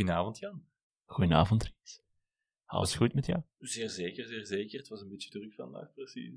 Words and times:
Goedenavond, 0.00 0.38
Jan. 0.38 0.64
Goedenavond, 1.04 1.64
Ries. 1.64 2.02
Alles 2.64 2.94
goed 2.94 3.14
met 3.14 3.26
jou? 3.26 3.42
Zeer 3.58 3.90
zeker, 3.90 4.26
zeer 4.26 4.46
zeker. 4.46 4.78
Het 4.78 4.88
was 4.88 5.00
een 5.00 5.08
beetje 5.08 5.30
druk 5.30 5.54
vandaag, 5.54 5.94
precies. 5.94 6.34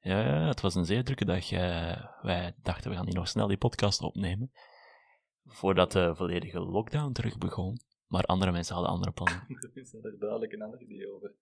Ja, 0.00 0.20
ja 0.20 0.48
het 0.48 0.60
was 0.60 0.74
een 0.74 0.84
zeer 0.84 1.04
drukke 1.04 1.24
dag. 1.24 1.50
Eh, 1.52 2.22
wij 2.22 2.54
dachten, 2.62 2.90
we 2.90 2.96
gaan 2.96 3.06
hier 3.06 3.14
nog 3.14 3.28
snel 3.28 3.46
die 3.46 3.56
podcast 3.56 4.00
opnemen. 4.00 4.50
Voordat 5.44 5.92
de 5.92 6.14
volledige 6.14 6.60
lockdown 6.60 7.12
terug 7.12 7.38
begon. 7.38 7.80
Maar 8.06 8.24
andere 8.24 8.52
mensen 8.52 8.74
hadden 8.74 8.92
andere 8.92 9.12
plannen. 9.12 9.44
Er 9.48 9.70
is 9.82 9.94
er 9.94 10.18
duidelijk 10.18 10.52
een 10.52 10.62
ander 10.62 10.80
idee 10.80 11.12
over. 11.14 11.34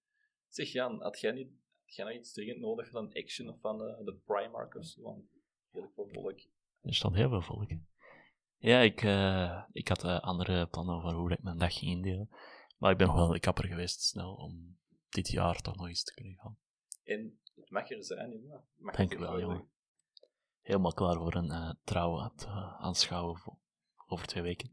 Zeg 0.48 0.72
Jan, 0.72 1.02
had 1.02 1.20
jij, 1.20 1.32
niet, 1.32 1.50
had 1.84 1.94
jij 1.94 2.04
nog 2.04 2.14
iets 2.14 2.32
dringend 2.32 2.60
nodig 2.60 2.90
van 2.90 3.12
Action 3.12 3.48
of 3.48 3.60
van 3.60 3.78
de, 3.78 4.02
de 4.04 4.14
Primark 4.24 4.74
of 4.74 4.84
zo? 4.84 5.02
Want 5.02 5.24
heel 5.70 5.90
veel 5.94 6.08
volk. 6.08 6.40
Er 6.82 6.94
stond 6.94 7.14
heel 7.14 7.28
veel 7.28 7.42
volk. 7.42 7.70
Ja, 8.64 8.80
ik, 8.80 9.02
eh, 9.02 9.62
ik 9.72 9.88
had 9.88 10.04
eh, 10.04 10.20
andere 10.20 10.66
plannen 10.66 10.94
over 10.94 11.12
hoe 11.12 11.32
ik 11.32 11.42
mijn 11.42 11.58
dag 11.58 11.74
ging 11.78 11.90
indelen. 11.90 12.28
Maar 12.78 12.90
ik 12.90 12.98
ben 12.98 13.06
nog 13.06 13.16
wel 13.16 13.38
kapper 13.38 13.66
geweest 13.66 14.00
snel 14.00 14.34
om 14.34 14.78
dit 15.08 15.28
jaar 15.28 15.60
toch 15.60 15.76
nog 15.76 15.88
eens 15.88 16.04
te 16.04 16.14
kunnen 16.14 16.34
gaan. 16.38 16.56
En 17.04 17.38
het 17.54 17.70
mag 17.70 17.90
er 17.90 18.04
zijn, 18.04 18.30
jongen. 18.30 18.64
Mag 18.76 18.96
Dank 18.96 19.14
wel, 19.14 19.28
zijn. 19.28 19.40
jongen. 19.40 19.68
Helemaal 20.60 20.92
klaar 20.92 21.14
voor 21.16 21.34
een 21.34 21.50
eh 21.50 21.70
trouw 21.84 22.20
aan 22.20 22.32
het 22.34 22.46
aanschouwen 22.78 23.36
voor- 23.38 23.58
over 24.06 24.26
twee 24.26 24.42
weken. 24.42 24.70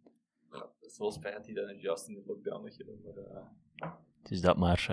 Ja, 0.52 0.74
het 0.80 0.92
is 0.92 0.98
wel 0.98 1.12
spijt 1.12 1.46
die 1.46 1.56
dan 1.56 1.78
juist 1.78 2.08
in 2.08 2.14
de 2.14 2.24
lockdown 2.26 2.64
nog 2.64 2.76
gedaan, 2.76 3.62
maar... 3.76 3.98
Het 4.22 4.32
is 4.32 4.42
dat 4.42 4.58
maar... 4.58 4.86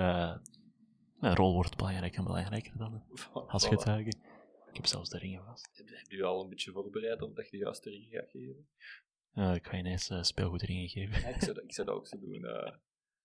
mijn 1.14 1.34
rol 1.34 1.52
wordt 1.52 1.76
belangrijker 1.76 2.19
en 2.19 2.24
belangrijker 2.24 2.78
dan 2.78 3.02
als 3.48 3.66
voilà. 3.66 3.69
getuige. 3.69 4.12
Ik 4.70 4.77
heb 4.77 4.86
zelfs 4.86 5.11
de 5.11 5.19
ringen 5.19 5.44
vast. 5.44 5.70
Heb 5.77 6.11
je 6.11 6.16
je 6.16 6.24
al 6.24 6.42
een 6.42 6.48
beetje 6.48 6.72
voorbereid 6.72 7.22
op 7.22 7.36
dat 7.36 7.44
je 7.44 7.50
de 7.50 7.56
juiste 7.64 7.91
ringen 7.91 8.11
gaat 8.11 8.30
geven? 8.30 8.69
Eh, 9.33 9.55
ik 9.55 9.66
ga 9.66 9.72
je 9.72 9.78
ineens 9.78 10.08
eh, 10.08 10.22
speelgoedringen 10.22 10.88
geven. 10.88 11.20
Ja, 11.20 11.28
ik, 11.28 11.42
zou 11.42 11.55
dat, 11.55 11.64
ik 11.64 11.72
zou 11.72 11.86
dat 11.86 11.97
ook 11.97 12.06
zo 12.06 12.19
doen. 12.25 12.44
eh, 12.44 12.72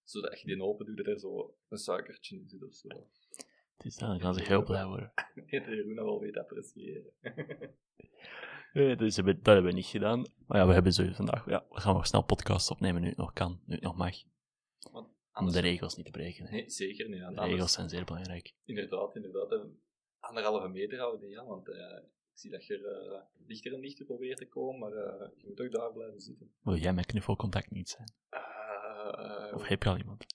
zodat 0.04 0.42
je 0.42 0.48
die 0.48 0.62
open 0.64 0.86
doet, 0.86 0.98
dat 0.98 1.06
er 1.08 1.20
zo 1.20 1.56
een 1.70 1.78
suikertje 1.78 2.36
in 2.36 2.48
zit 2.48 2.64
of 2.64 2.74
zo. 2.74 2.88
Het 3.78 3.86
is 3.86 3.96
dan 3.96 4.20
gaan 4.20 4.34
ze 4.34 4.44
heel 4.44 4.64
blij 4.64 4.86
worden. 4.86 5.12
Je 5.46 5.60
Jeroen 5.62 5.96
wel 5.96 6.20
weet 6.20 6.38
appreciëren. 6.38 7.12
Nee, 8.74 8.96
dus 8.96 9.16
hebben- 9.16 9.36
dat 9.36 9.46
hebben 9.54 9.72
we 9.72 9.78
niet 9.78 9.86
gedaan. 9.86 10.20
Maar 10.48 10.58
ja, 10.58 10.68
we 10.68 10.74
hebben 10.74 10.94
zo 10.94 11.12
vandaag... 11.12 11.46
Ja, 11.46 11.66
we 11.70 11.80
gaan 11.80 11.94
nog 11.94 12.08
snel 12.08 12.24
podcasts 12.24 12.70
opnemen 12.72 13.02
nu 13.02 13.08
het 13.08 13.18
nog 13.18 13.34
kan, 13.34 13.62
nu 13.66 13.74
het 13.76 13.84
nog 13.84 13.96
mag. 13.96 14.16
Want 14.92 15.08
Om 15.34 15.52
de 15.52 15.60
regels 15.60 15.96
niet 15.96 16.06
te 16.06 16.12
breken. 16.12 16.46
hè. 16.46 16.52
Nee, 16.52 16.70
zeker 16.70 17.10
niet. 17.10 17.20
De 17.36 17.42
regels 17.44 17.74
zijn 17.74 17.90
zeer 17.90 18.04
belangrijk. 18.06 18.54
Inderdaad, 18.66 19.16
inderdaad. 19.16 19.52
En 19.52 19.82
anderhalve 20.24 20.68
meter 20.68 21.00
houden, 21.00 21.30
ja, 21.30 21.46
want 21.46 21.70
eh, 21.70 21.98
ik 22.32 22.40
zie 22.40 22.52
dat 22.52 22.66
je 22.66 22.78
er 22.78 23.14
eh, 23.14 23.22
dichter 23.48 23.74
en 23.74 23.82
dichter 23.82 24.06
probeert 24.06 24.38
te 24.38 24.48
komen, 24.48 24.80
maar 24.80 24.92
eh, 24.92 25.30
je 25.38 25.44
moet 25.48 25.60
ook 25.62 25.72
daar 25.72 25.92
blijven 25.94 26.22
zitten. 26.22 26.52
Wil 26.62 26.76
jij 26.76 26.94
met 26.94 27.06
knuffelcontact 27.06 27.72
niet 27.72 27.90
zijn? 27.90 28.12
Of 29.54 29.68
heb 29.68 29.84
je 29.84 29.90
al 29.90 29.98
iemand? 29.98 30.26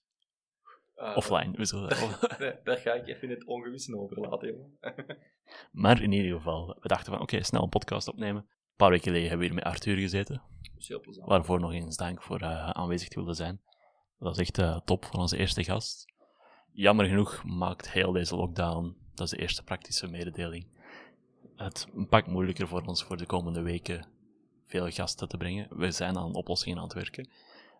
Offline, 1.14 1.56
we 1.56 1.64
zullen 1.64 1.88
dat- 1.88 2.38
nee, 2.38 2.54
daar 2.64 2.76
ga 2.76 2.92
ik 2.92 3.06
even 3.06 3.28
het 3.28 3.44
ongewisse 3.44 3.98
over 3.98 4.20
laten, 4.20 4.48
jongen. 4.48 4.78
Maar 5.72 6.02
in 6.02 6.12
ieder 6.12 6.36
geval, 6.36 6.76
we 6.80 6.88
dachten 6.88 7.12
van, 7.12 7.22
oké, 7.22 7.42
snel 7.42 7.62
een 7.62 7.68
podcast 7.68 8.08
opnemen. 8.08 8.42
Een 8.42 8.76
paar 8.76 8.90
weken 8.90 9.04
geleden 9.04 9.28
hebben 9.28 9.46
we 9.48 9.54
hier 9.54 9.62
met 9.64 9.72
Arthur 9.72 9.96
gezeten. 9.96 10.42
Dat 10.62 10.82
is 10.82 10.88
heel 10.88 11.00
plezant. 11.00 11.28
Waarvoor 11.28 11.60
nog 11.60 11.72
eens 11.72 11.96
dank 11.96 12.22
voor 12.22 12.44
aanwezig 12.44 13.08
te 13.08 13.18
willen 13.20 13.34
zijn. 13.34 13.60
Dat 14.18 14.36
was 14.36 14.38
echt 14.38 14.86
top 14.86 15.04
van 15.04 15.20
onze 15.20 15.36
eerste 15.36 15.64
gast. 15.64 16.12
Jammer 16.72 17.06
genoeg 17.06 17.44
maakt 17.44 17.90
heel 17.92 18.12
deze 18.12 18.36
lockdown, 18.36 18.96
dat 19.18 19.26
is 19.26 19.32
de 19.32 19.42
eerste 19.42 19.62
praktische 19.62 20.06
mededeling, 20.06 20.66
het 21.56 21.86
een 21.94 22.08
pak 22.08 22.26
moeilijker 22.26 22.68
voor 22.68 22.82
ons 22.82 23.02
voor 23.02 23.16
de 23.16 23.26
komende 23.26 23.62
weken 23.62 24.08
veel 24.66 24.90
gasten 24.90 25.28
te 25.28 25.36
brengen. 25.36 25.78
We 25.78 25.90
zijn 25.90 26.16
aan 26.18 26.34
oplossingen 26.34 26.78
aan 26.78 26.84
het 26.84 26.92
werken. 26.92 27.30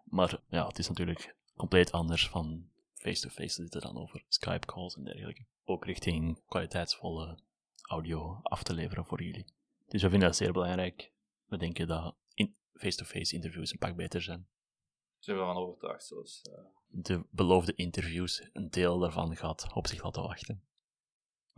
Maar 0.04 0.40
ja, 0.48 0.66
het 0.66 0.78
is 0.78 0.88
natuurlijk 0.88 1.36
compleet 1.56 1.92
anders 1.92 2.28
van 2.28 2.68
face-to-face 2.94 3.54
te 3.54 3.62
zitten 3.62 3.80
dan 3.80 3.98
over 3.98 4.24
Skype 4.28 4.66
calls 4.66 4.96
en 4.96 5.04
dergelijke. 5.04 5.44
Ook 5.64 5.84
richting 5.84 6.40
kwaliteitsvolle 6.48 7.38
audio 7.82 8.40
af 8.42 8.62
te 8.62 8.74
leveren 8.74 9.04
voor 9.04 9.22
jullie. 9.22 9.46
Dus 9.88 10.02
we 10.02 10.10
vinden 10.10 10.28
dat 10.28 10.36
zeer 10.36 10.52
belangrijk. 10.52 11.12
We 11.46 11.56
denken 11.56 11.86
dat 11.86 12.14
in 12.34 12.54
face-to-face 12.74 13.34
interviews 13.34 13.72
een 13.72 13.78
pak 13.78 13.96
beter 13.96 14.22
zijn. 14.22 14.46
Zijn 15.18 15.36
we 15.38 15.42
van 15.42 15.56
overtuigd, 15.56 16.04
zoals... 16.04 16.42
eh, 16.42 16.64
De 16.88 17.24
beloofde 17.30 17.74
interviews, 17.74 18.48
een 18.52 18.70
deel 18.70 18.98
daarvan 18.98 19.36
gaat 19.36 19.72
op 19.74 19.86
zich 19.86 20.02
laten 20.02 20.22
wachten. 20.22 20.62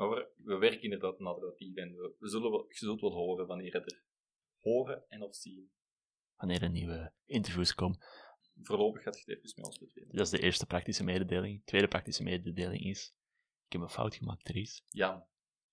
Maar 0.01 0.09
we, 0.11 0.29
we 0.37 0.57
werken 0.59 0.83
inderdaad 0.83 1.19
narratief 1.19 1.77
en 1.77 1.95
we, 1.97 2.15
we 2.19 2.29
zullen 2.29 2.51
wel, 2.51 2.65
je 2.69 2.75
zult 2.75 3.01
wel 3.01 3.13
horen 3.13 3.47
wanneer 3.47 3.73
het 3.73 3.93
er 3.93 4.03
horen 4.59 5.05
en 5.09 5.23
of 5.23 5.35
zien. 5.35 5.71
Wanneer 6.37 6.63
er 6.63 6.71
nieuwe 6.71 7.13
interviews 7.27 7.75
komen. 7.75 7.99
Voorlopig 8.63 9.03
gaat 9.03 9.19
het 9.19 9.29
even 9.29 9.53
met 9.57 9.67
ons 9.67 9.79
betweren. 9.79 10.17
Dat 10.17 10.27
is 10.27 10.31
de 10.31 10.43
eerste 10.43 10.67
praktische 10.67 11.05
mededeling. 11.05 11.59
De 11.59 11.65
tweede 11.65 11.89
praktische 11.89 12.23
mededeling 12.23 12.85
is: 12.85 13.15
ik 13.67 13.73
heb 13.73 13.81
een 13.81 13.89
fout 13.89 14.15
gemaakt, 14.15 14.45
Therese. 14.45 14.83
Jan, 14.89 15.25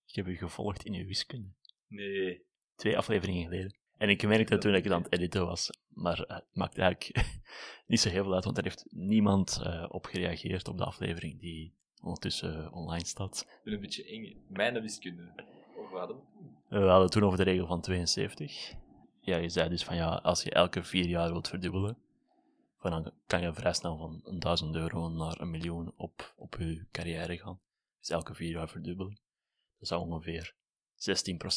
Ik 0.06 0.16
heb 0.16 0.28
u 0.28 0.36
gevolgd 0.38 0.84
in 0.86 0.94
uw 0.94 1.06
wiskunde. 1.06 1.54
nee. 1.88 2.46
Twee 2.76 2.98
afleveringen 2.98 3.44
geleden. 3.44 3.78
En 3.98 4.10
ik 4.10 4.24
merkte 4.24 4.54
dat 4.54 4.62
toen 4.62 4.76
ik 4.76 4.90
aan 4.90 5.04
het 5.04 5.14
editen 5.14 5.46
was. 5.46 5.70
Maar 5.88 6.24
eh, 6.24 6.36
het 6.36 6.48
maakt 6.52 6.78
eigenlijk 6.78 7.26
niet 7.88 8.00
zo 8.00 8.10
heel 8.10 8.24
veel 8.24 8.34
uit, 8.34 8.44
want 8.44 8.58
er 8.58 8.64
heeft 8.64 8.86
niemand 8.90 9.60
eh, 9.64 9.86
op 9.90 10.06
gereageerd 10.06 10.68
op 10.68 10.78
de 10.78 10.86
aflevering 10.86 11.40
die 11.40 11.76
ondertussen 12.02 12.64
eh, 12.64 12.76
online 12.76 13.06
staat. 13.06 13.42
Ik 13.42 13.64
ben 13.64 13.74
een 13.74 13.80
beetje 13.80 14.06
eng. 14.06 14.46
Mijn 14.48 14.82
wiskunde. 14.82 15.34
Of 15.76 15.90
wat? 15.90 16.10
Eh, 16.10 16.16
We 16.70 16.78
hadden 16.78 17.02
het 17.02 17.12
toen 17.12 17.24
over 17.24 17.38
de 17.38 17.44
regel 17.44 17.68
van 17.68 17.82
72. 17.82 18.74
Ja, 19.22 19.38
je 19.38 19.50
zei 19.50 19.70
dus 19.70 19.84
van 19.84 19.96
ja, 19.96 20.16
als 20.16 20.44
je 20.44 20.52
elke 20.52 20.84
vier 20.84 21.06
jaar 21.08 21.32
wilt 21.32 21.48
verdubbelen, 21.48 21.98
van 22.78 22.92
dan 22.92 23.12
kan 23.28 23.42
je 23.42 23.54
vrij 23.54 23.74
snel 23.74 23.98
van 23.98 24.22
een 24.24 24.40
1000 24.40 24.76
euro 24.76 25.10
naar 25.10 25.42
een 25.42 25.50
miljoen 25.50 25.94
op, 25.98 26.34
op 26.38 26.56
je 26.60 26.86
carrière 26.92 27.38
gaan. 27.38 27.60
Dus 28.00 28.10
elke 28.10 28.34
vier 28.36 28.50
jaar 28.50 28.70
verdubbelen. 28.70 29.20
Dat 29.80 29.88
zou 29.88 30.02
ongeveer 30.02 30.56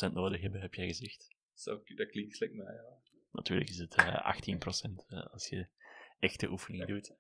16% 0.09 0.12
nodig 0.12 0.41
hebben, 0.41 0.61
heb 0.61 0.75
jij 0.75 0.87
gezegd. 0.87 1.28
Zo, 1.55 1.83
dat 1.95 2.09
klinkt 2.11 2.37
slecht, 2.37 2.55
maar 2.55 2.72
ja. 2.75 2.99
Natuurlijk 3.33 3.71
is 3.71 3.78
het 3.78 3.95
eh 3.95 4.37
18% 4.91 5.07
eh, 5.09 5.27
als 5.27 5.49
je 5.49 5.67
echte 6.19 6.51
oefening 6.51 6.87
doet. 6.87 7.15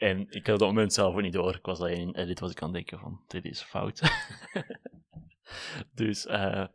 En 0.00 0.26
ik 0.30 0.46
had 0.46 0.54
op 0.54 0.58
dat 0.60 0.68
moment 0.68 0.92
zelf 0.92 1.14
ook 1.14 1.20
niet 1.20 1.32
door. 1.32 1.54
Ik 1.54 1.64
was 1.64 1.80
alleen 1.80 2.00
in 2.00 2.14
edit 2.14 2.40
was 2.40 2.50
ik 2.50 2.62
aan 2.62 2.74
het 2.74 2.76
denken 2.76 2.98
van, 2.98 3.24
dit 3.26 3.44
is 3.44 3.62
fout. 3.62 4.00
dus 5.94 6.26
eh, 6.26 6.66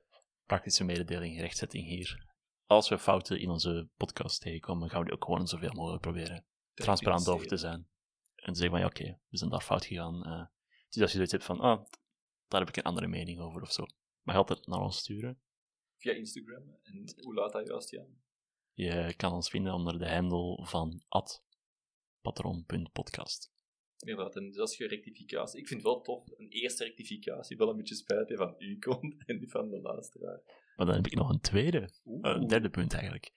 praktische 0.46 0.84
mededeling, 0.84 1.40
rechtzetting 1.40 1.85
hier. 1.85 2.34
Als 2.66 2.90
we 2.90 2.97
fouten 2.97 3.40
in 3.40 3.50
onze 3.50 3.90
podcast 3.97 4.41
tegenkomen, 4.41 4.90
gaan 4.90 5.00
we 5.00 5.06
die 5.06 5.14
ook 5.14 5.24
gewoon 5.24 5.47
zoveel 5.47 5.74
mogelijk 5.74 6.02
proberen 6.02 6.46
transparant 6.74 7.28
over 7.28 7.47
te 7.47 7.58
zijn. 7.58 7.88
En 8.35 8.53
te 8.53 8.59
zeggen 8.59 8.69
van, 8.69 8.80
ja 8.80 8.85
oké, 8.85 9.19
we 9.30 9.38
zijn 9.38 9.50
daar 9.50 9.62
fout 9.62 9.85
gegaan. 9.85 10.25
eh. 10.25 10.46
dus 10.90 11.02
als 11.02 11.12
je 11.12 11.16
zoiets 11.16 11.31
hebt 11.31 11.44
van, 11.44 11.59
ah, 11.59 11.85
daar 12.47 12.59
heb 12.59 12.70
ik 12.70 12.78
een 12.78 12.84
andere 12.84 13.08
mening 13.08 13.40
over 13.40 13.61
of 13.61 13.72
zo. 13.72 13.85
Mag 14.22 14.35
je 14.35 14.41
altijd 14.41 14.67
naar 14.67 14.79
ons 14.79 14.97
sturen. 14.97 15.40
Via 15.97 16.14
Instagram. 16.14 16.78
En 16.84 17.14
hoe 17.23 17.34
laat 17.34 17.52
dat 17.52 17.67
juist, 17.67 17.90
Jan? 17.90 18.23
Je 18.73 19.14
kan 19.17 19.34
ons 19.34 19.50
vinden 19.50 19.73
onder 19.73 20.00
de 20.00 20.09
handle 20.09 20.66
van 20.66 21.03
patron.podcast. 22.32 23.54
Inderdaad, 24.00 24.36
en 24.36 24.52
dat 24.52 24.70
is 24.70 24.78
je 24.78 24.88
rectificatie. 24.88 25.60
Ik 25.60 25.68
vind 25.68 25.82
het 25.84 25.92
wel 25.92 26.02
tof, 26.02 26.28
een 26.38 26.50
eerste 26.50 26.84
rectificatie, 26.84 27.58
wel 27.58 27.70
een 27.70 27.78
beetje 27.78 27.96
spijt 27.96 28.28
die 28.28 28.38
van 28.38 28.56
u 28.58 28.78
komt 28.88 29.26
en 29.26 29.38
die 29.40 29.50
van 29.50 29.70
de 29.70 29.82
luisteraar. 29.82 30.42
Maar 30.76 30.86
dan 30.86 30.96
heb 30.96 31.06
ik 31.08 31.16
nog 31.16 31.30
een 31.30 31.40
tweede, 31.42 31.90
Oeh. 32.06 32.30
eh, 32.30 32.36
een 32.36 32.48
derde 32.48 32.70
punt 32.70 32.94
eigenlijk. 32.94 33.32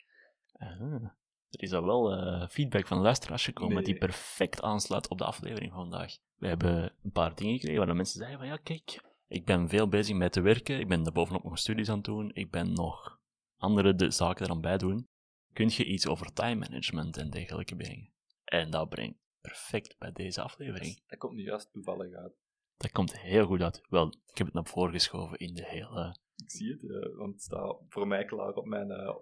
Ah, 0.52 1.02
er 1.50 1.62
is 1.62 1.72
al 1.72 1.84
wel 1.84 2.12
eh, 2.12 2.48
feedback 2.48 2.86
van 2.86 2.98
luisteraars 2.98 3.44
gekomen 3.44 3.74
Nee. 3.74 3.84
die 3.84 3.98
perfect 3.98 4.62
aansluit 4.62 5.08
op 5.08 5.18
de 5.18 5.24
aflevering 5.24 5.72
van 5.72 5.80
vandaag. 5.80 6.16
We 6.36 6.46
hebben 6.46 6.92
een 7.02 7.10
paar 7.10 7.34
dingen 7.34 7.52
gekregen 7.54 7.78
waar 7.78 7.86
de 7.86 7.94
mensen 7.94 8.18
zeiden 8.18 8.38
van 8.38 8.48
ja, 8.48 8.56
kijk, 8.56 9.00
ik 9.28 9.44
ben 9.44 9.68
veel 9.68 9.88
bezig 9.88 10.16
met 10.16 10.32
te 10.32 10.40
werken, 10.40 10.80
ik 10.80 10.88
ben 10.88 11.02
daar 11.02 11.12
bovenop 11.12 11.44
nog 11.44 11.58
studies 11.58 11.88
aan 11.88 11.96
het 11.96 12.04
doen, 12.04 12.30
ik 12.34 12.50
ben 12.50 12.72
nog 12.72 13.20
andere 13.56 13.94
de 13.94 14.10
zaken 14.10 14.44
eraan 14.44 14.60
bij 14.60 14.78
doen. 14.78 15.08
Kun 15.52 15.68
je 15.72 15.84
iets 15.84 16.06
over 16.06 16.32
time 16.32 16.54
management 16.54 17.16
en 17.16 17.30
dergelijke 17.30 17.76
brengen? 17.76 18.10
En 18.48 18.70
dat 18.70 18.88
brengt 18.88 19.18
perfect 19.40 19.98
bij 19.98 20.12
deze 20.12 20.42
aflevering. 20.42 21.02
Dat 21.06 21.18
komt 21.18 21.34
nu 21.34 21.42
juist 21.42 21.72
toevallig 21.72 22.14
uit. 22.14 22.32
Dat 22.76 22.90
komt 22.92 23.20
heel 23.20 23.46
goed 23.46 23.60
uit. 23.60 23.80
Wel, 23.88 24.08
ik 24.26 24.38
heb 24.38 24.46
het 24.46 24.54
naar 24.54 24.66
voren 24.66 24.92
geschoven 24.92 25.38
in 25.38 25.54
de 25.54 25.64
hele... 25.66 26.16
Ik 26.36 26.50
zie 26.50 26.72
het, 26.72 26.82
eh, 26.90 27.16
want 27.16 27.32
het 27.32 27.42
staat 27.42 27.76
voor 27.88 28.06
mij 28.06 28.24
klaar 28.24 28.54
op 28.54 28.64
mijn, 28.66 28.90
eh, 28.90 29.16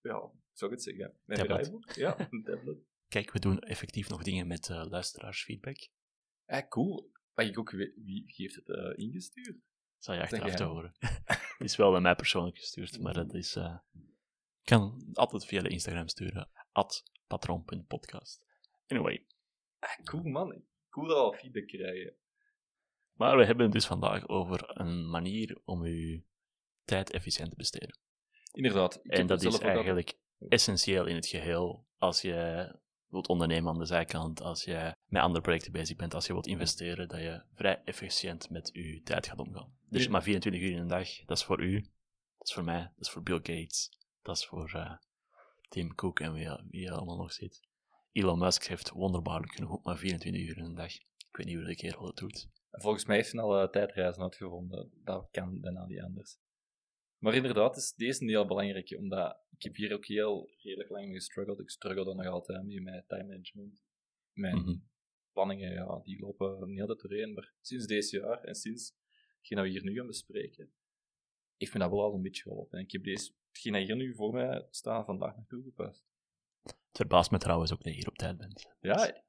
ja, 0.00 0.30
zou 0.52 0.70
ik 0.72 0.76
het 0.76 0.82
zeggen? 0.82 1.14
Mijn 1.24 1.40
Tablet. 1.40 1.58
draaiboek. 1.58 1.90
Ja, 1.92 2.16
een 2.30 2.42
tablet. 2.44 2.78
kijk, 3.08 3.32
we 3.32 3.38
doen 3.38 3.58
effectief 3.58 4.08
nog 4.08 4.22
dingen 4.22 4.46
met 4.46 4.68
eh, 4.68 4.84
luisteraarsfeedback. 4.88 5.88
Ah, 6.46 6.68
cool. 6.68 7.10
Mag 7.34 7.46
ik 7.46 7.58
ook 7.58 7.70
weten 7.70 8.02
wie 8.04 8.24
heeft 8.36 8.54
het 8.54 8.68
eh, 8.68 9.04
ingestuurd? 9.04 9.56
Zal 9.98 10.14
je 10.14 10.20
achteraf 10.20 10.54
te 10.54 10.64
horen. 10.64 10.94
Het 10.98 11.54
is 11.70 11.76
wel 11.76 11.90
bij 11.90 12.00
mij 12.00 12.14
persoonlijk 12.14 12.58
gestuurd, 12.58 13.00
maar 13.00 13.14
dat 13.14 13.34
is... 13.34 13.56
eh, 13.56 13.78
ik 14.60 14.64
kan 14.64 15.10
altijd 15.12 15.44
via 15.44 15.62
de 15.62 15.68
Instagram 15.68 16.08
sturen. 16.08 16.50
At 16.72 17.02
patroon.podcast. 17.28 18.44
Anyway, 18.86 19.26
Ah, 19.78 20.04
cool 20.04 20.22
man. 20.22 20.62
Cool 20.90 21.06
dat 21.06 21.16
we 21.16 21.22
al 21.22 21.32
feedback 21.32 21.66
krijgen. 21.66 22.14
maar 23.12 23.36
we 23.36 23.44
hebben 23.44 23.64
het 23.64 23.72
dus 23.74 23.86
vandaag 23.86 24.28
over 24.28 24.78
een 24.80 25.10
manier 25.10 25.60
om 25.64 25.82
uw 25.82 26.22
tijd 26.84 27.10
efficiënt 27.10 27.50
te 27.50 27.56
besteden. 27.56 27.98
Inderdaad. 28.52 28.98
Ik 29.02 29.10
En 29.10 29.26
dat 29.26 29.42
is 29.42 29.58
eigenlijk 29.58 30.18
essentieel 30.48 31.06
in 31.06 31.14
het 31.14 31.26
geheel 31.26 31.86
als 31.96 32.20
je 32.22 32.68
wilt 33.08 33.28
ondernemen 33.28 33.72
aan 33.72 33.78
de 33.78 33.84
zijkant, 33.84 34.40
als 34.40 34.64
je 34.64 34.94
met 35.06 35.22
andere 35.22 35.40
projecten 35.40 35.72
bezig 35.72 35.96
bent, 35.96 36.14
als 36.14 36.26
je 36.26 36.32
wilt 36.32 36.46
investeren, 36.46 37.08
dat 37.08 37.20
je 37.20 37.42
vrij 37.54 37.82
efficiënt 37.84 38.50
met 38.50 38.70
je 38.72 39.02
tijd 39.02 39.26
gaat 39.26 39.38
omgaan. 39.38 39.78
Dus 39.88 40.04
Ja. 40.04 40.10
maar 40.10 40.22
24 40.22 40.62
uur 40.62 40.70
in 40.70 40.78
een 40.78 40.88
dag, 40.88 41.24
dat 41.24 41.36
is 41.38 41.44
voor 41.44 41.62
u, 41.62 41.80
dat 42.38 42.48
is 42.48 42.52
voor 42.54 42.64
mij, 42.64 42.82
dat 42.82 43.06
is 43.06 43.10
voor 43.10 43.22
Bill 43.22 43.36
Gates, 43.36 43.90
dat 44.22 44.36
is 44.36 44.46
voor 44.46 44.72
eh, 44.74 44.96
Tim 45.68 45.94
Cook 45.94 46.20
en 46.20 46.32
wie, 46.32 46.48
wie 46.70 46.92
allemaal 46.92 47.16
nog 47.16 47.32
zit. 47.32 47.60
Elon 48.12 48.38
Musk 48.38 48.64
heeft 48.64 48.90
wonderbaarlijk 48.90 49.52
genoeg 49.52 49.70
ook 49.70 49.84
maar 49.84 49.98
24 49.98 50.42
uur 50.42 50.56
in 50.56 50.64
een 50.64 50.74
dag. 50.74 50.94
Ik 50.94 51.36
weet 51.36 51.46
niet 51.46 51.56
hoe 51.56 51.64
de 51.64 51.76
kerel 51.76 52.06
het 52.06 52.16
doet. 52.16 52.48
Volgens 52.70 53.04
mij 53.04 53.16
heeft 53.16 53.32
hij 53.32 53.40
al 53.40 53.60
eh, 53.62 53.68
tijdreizen 53.70 54.22
uitgevonden. 54.22 54.90
Dat 55.04 55.28
kan 55.30 55.60
bijna 55.60 55.86
niet 55.86 56.00
anders. 56.00 56.38
Maar 57.18 57.34
inderdaad 57.34 57.76
is 57.76 57.92
deze 57.94 58.22
een 58.22 58.28
heel 58.28 58.46
belangrijk, 58.46 58.94
omdat 58.98 59.40
ik 59.50 59.62
heb 59.62 59.74
hier 59.74 59.92
ook 59.94 60.06
heel 60.06 60.50
redelijk 60.62 60.90
lang 60.90 61.04
mee 61.06 61.14
gestruggeld. 61.14 61.60
Ik 61.60 61.70
struggle 61.70 62.14
nog 62.14 62.26
altijd 62.26 62.64
mee 62.64 62.80
met 62.80 63.08
time 63.08 63.24
management. 63.26 63.82
Mijn 64.32 64.56
Mhm. 64.56 64.76
planningen, 65.32 65.72
ja, 65.72 66.00
die 66.02 66.18
lopen 66.20 66.68
niet 66.70 66.80
altijd 66.80 67.00
doorheen. 67.00 67.32
Maar 67.32 67.54
sinds 67.60 67.86
deze 67.86 68.18
jaar 68.18 68.42
en 68.44 68.54
sinds 68.54 68.94
hetgeen 69.36 69.58
dat 69.58 69.66
we 69.66 69.72
hier 69.72 69.82
nu 69.84 69.94
gaan 69.96 70.06
bespreken, 70.06 70.72
heeft 71.56 71.72
me 71.72 71.78
dat 71.78 71.90
wel 71.90 72.02
al 72.02 72.14
een 72.14 72.22
beetje 72.22 72.42
geholpen. 72.42 72.78
En 72.78 72.84
ik 72.84 72.92
heb 72.92 73.04
deze, 73.04 73.32
hetgeen 73.64 73.72
dat 73.72 73.82
hier 73.96 73.96
nu 74.06 74.14
voor 74.14 74.32
mij 74.32 74.66
staat, 74.70 75.04
vandaag 75.04 75.36
nog 75.36 75.46
toegepast. 75.46 76.06
Het 76.62 76.76
verbaast 77.06 77.30
me 77.30 77.38
trouwens 77.38 77.72
ook 77.72 77.82
dat 77.82 77.92
je 77.92 77.98
hier 77.98 78.08
op 78.08 78.16
tijd 78.16 78.38
bent. 78.38 78.76
Ja, 78.80 79.22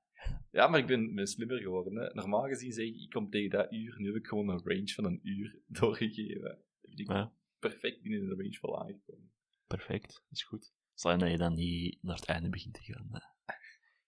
ja 0.52 0.68
maar 0.68 0.80
ik 0.80 0.88
ben, 0.88 1.16
ben 1.16 1.28
slimmer 1.28 1.58
geworden. 1.62 1.96
Hè. 1.96 2.14
Normaal 2.14 2.48
gezien 2.48 2.72
zeg 2.72 2.86
ik, 2.86 2.96
ik 2.96 3.10
kom 3.10 3.30
tegen 3.30 3.50
dat 3.50 3.72
uur. 3.74 3.96
Nu 4.00 4.06
heb 4.08 4.16
ik 4.16 4.28
gewoon 4.28 4.50
een 4.50 4.62
range 4.64 4.88
van 4.94 5.06
een 5.06 5.20
uur 5.24 5.60
doorgegeven. 5.80 6.64
Ik 6.82 7.08
Ja, 7.08 7.34
perfect 7.60 8.02
binnen 8.02 8.20
de 8.30 8.36
range 8.44 8.58
wel 8.62 8.80
aangekomen. 8.82 9.32
perfect, 9.68 10.08
dat 10.14 10.24
is 10.32 10.44
goed. 10.44 10.74
Zal 10.94 11.12
je 11.12 11.18
dat 11.18 11.30
je 11.32 11.38
dan 11.38 11.54
niet 11.54 12.04
naar 12.04 12.16
het 12.16 12.26
einde 12.26 12.50
begint 12.50 12.74
te 12.74 12.84
gaan. 12.94 13.08
hè? 13.12 13.20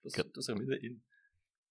Dat 0.00 0.12
is, 0.12 0.14
Ik- 0.16 0.24
dat 0.24 0.36
is 0.36 0.46
er 0.48 0.56
middenin. 0.56 1.04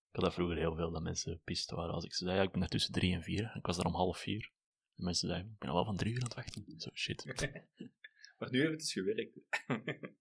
Ik 0.09 0.17
had 0.17 0.23
dat 0.23 0.33
vroeger 0.33 0.57
heel 0.57 0.75
veel, 0.75 0.91
dat 0.91 1.01
mensen 1.03 1.41
pist 1.43 1.71
waren 1.71 1.93
als 1.93 2.03
ik 2.05 2.13
ze 2.13 2.23
zei, 2.25 2.37
ja, 2.37 2.43
ik 2.43 2.51
ben 2.51 2.61
er 2.61 2.67
tussen 2.69 2.93
drie 2.93 3.13
en 3.13 3.23
vier. 3.23 3.55
Ik 3.55 3.65
was 3.65 3.77
er 3.77 3.85
om 3.85 3.93
half 3.93 4.17
vier. 4.17 4.51
En 4.95 5.03
mensen 5.03 5.27
zeiden, 5.27 5.51
ik 5.51 5.57
ben 5.57 5.69
al 5.69 5.75
wel 5.75 5.85
van 5.85 5.97
drie 5.97 6.11
uur 6.13 6.17
aan 6.19 6.25
het 6.25 6.33
wachten. 6.35 6.65
Zo, 6.77 6.89
shit. 6.93 7.23
Maar 8.41 8.51
nu 8.51 8.59
heeft 8.59 8.71
het 8.71 8.79
dus 8.79 8.93
gewerkt. 8.93 9.39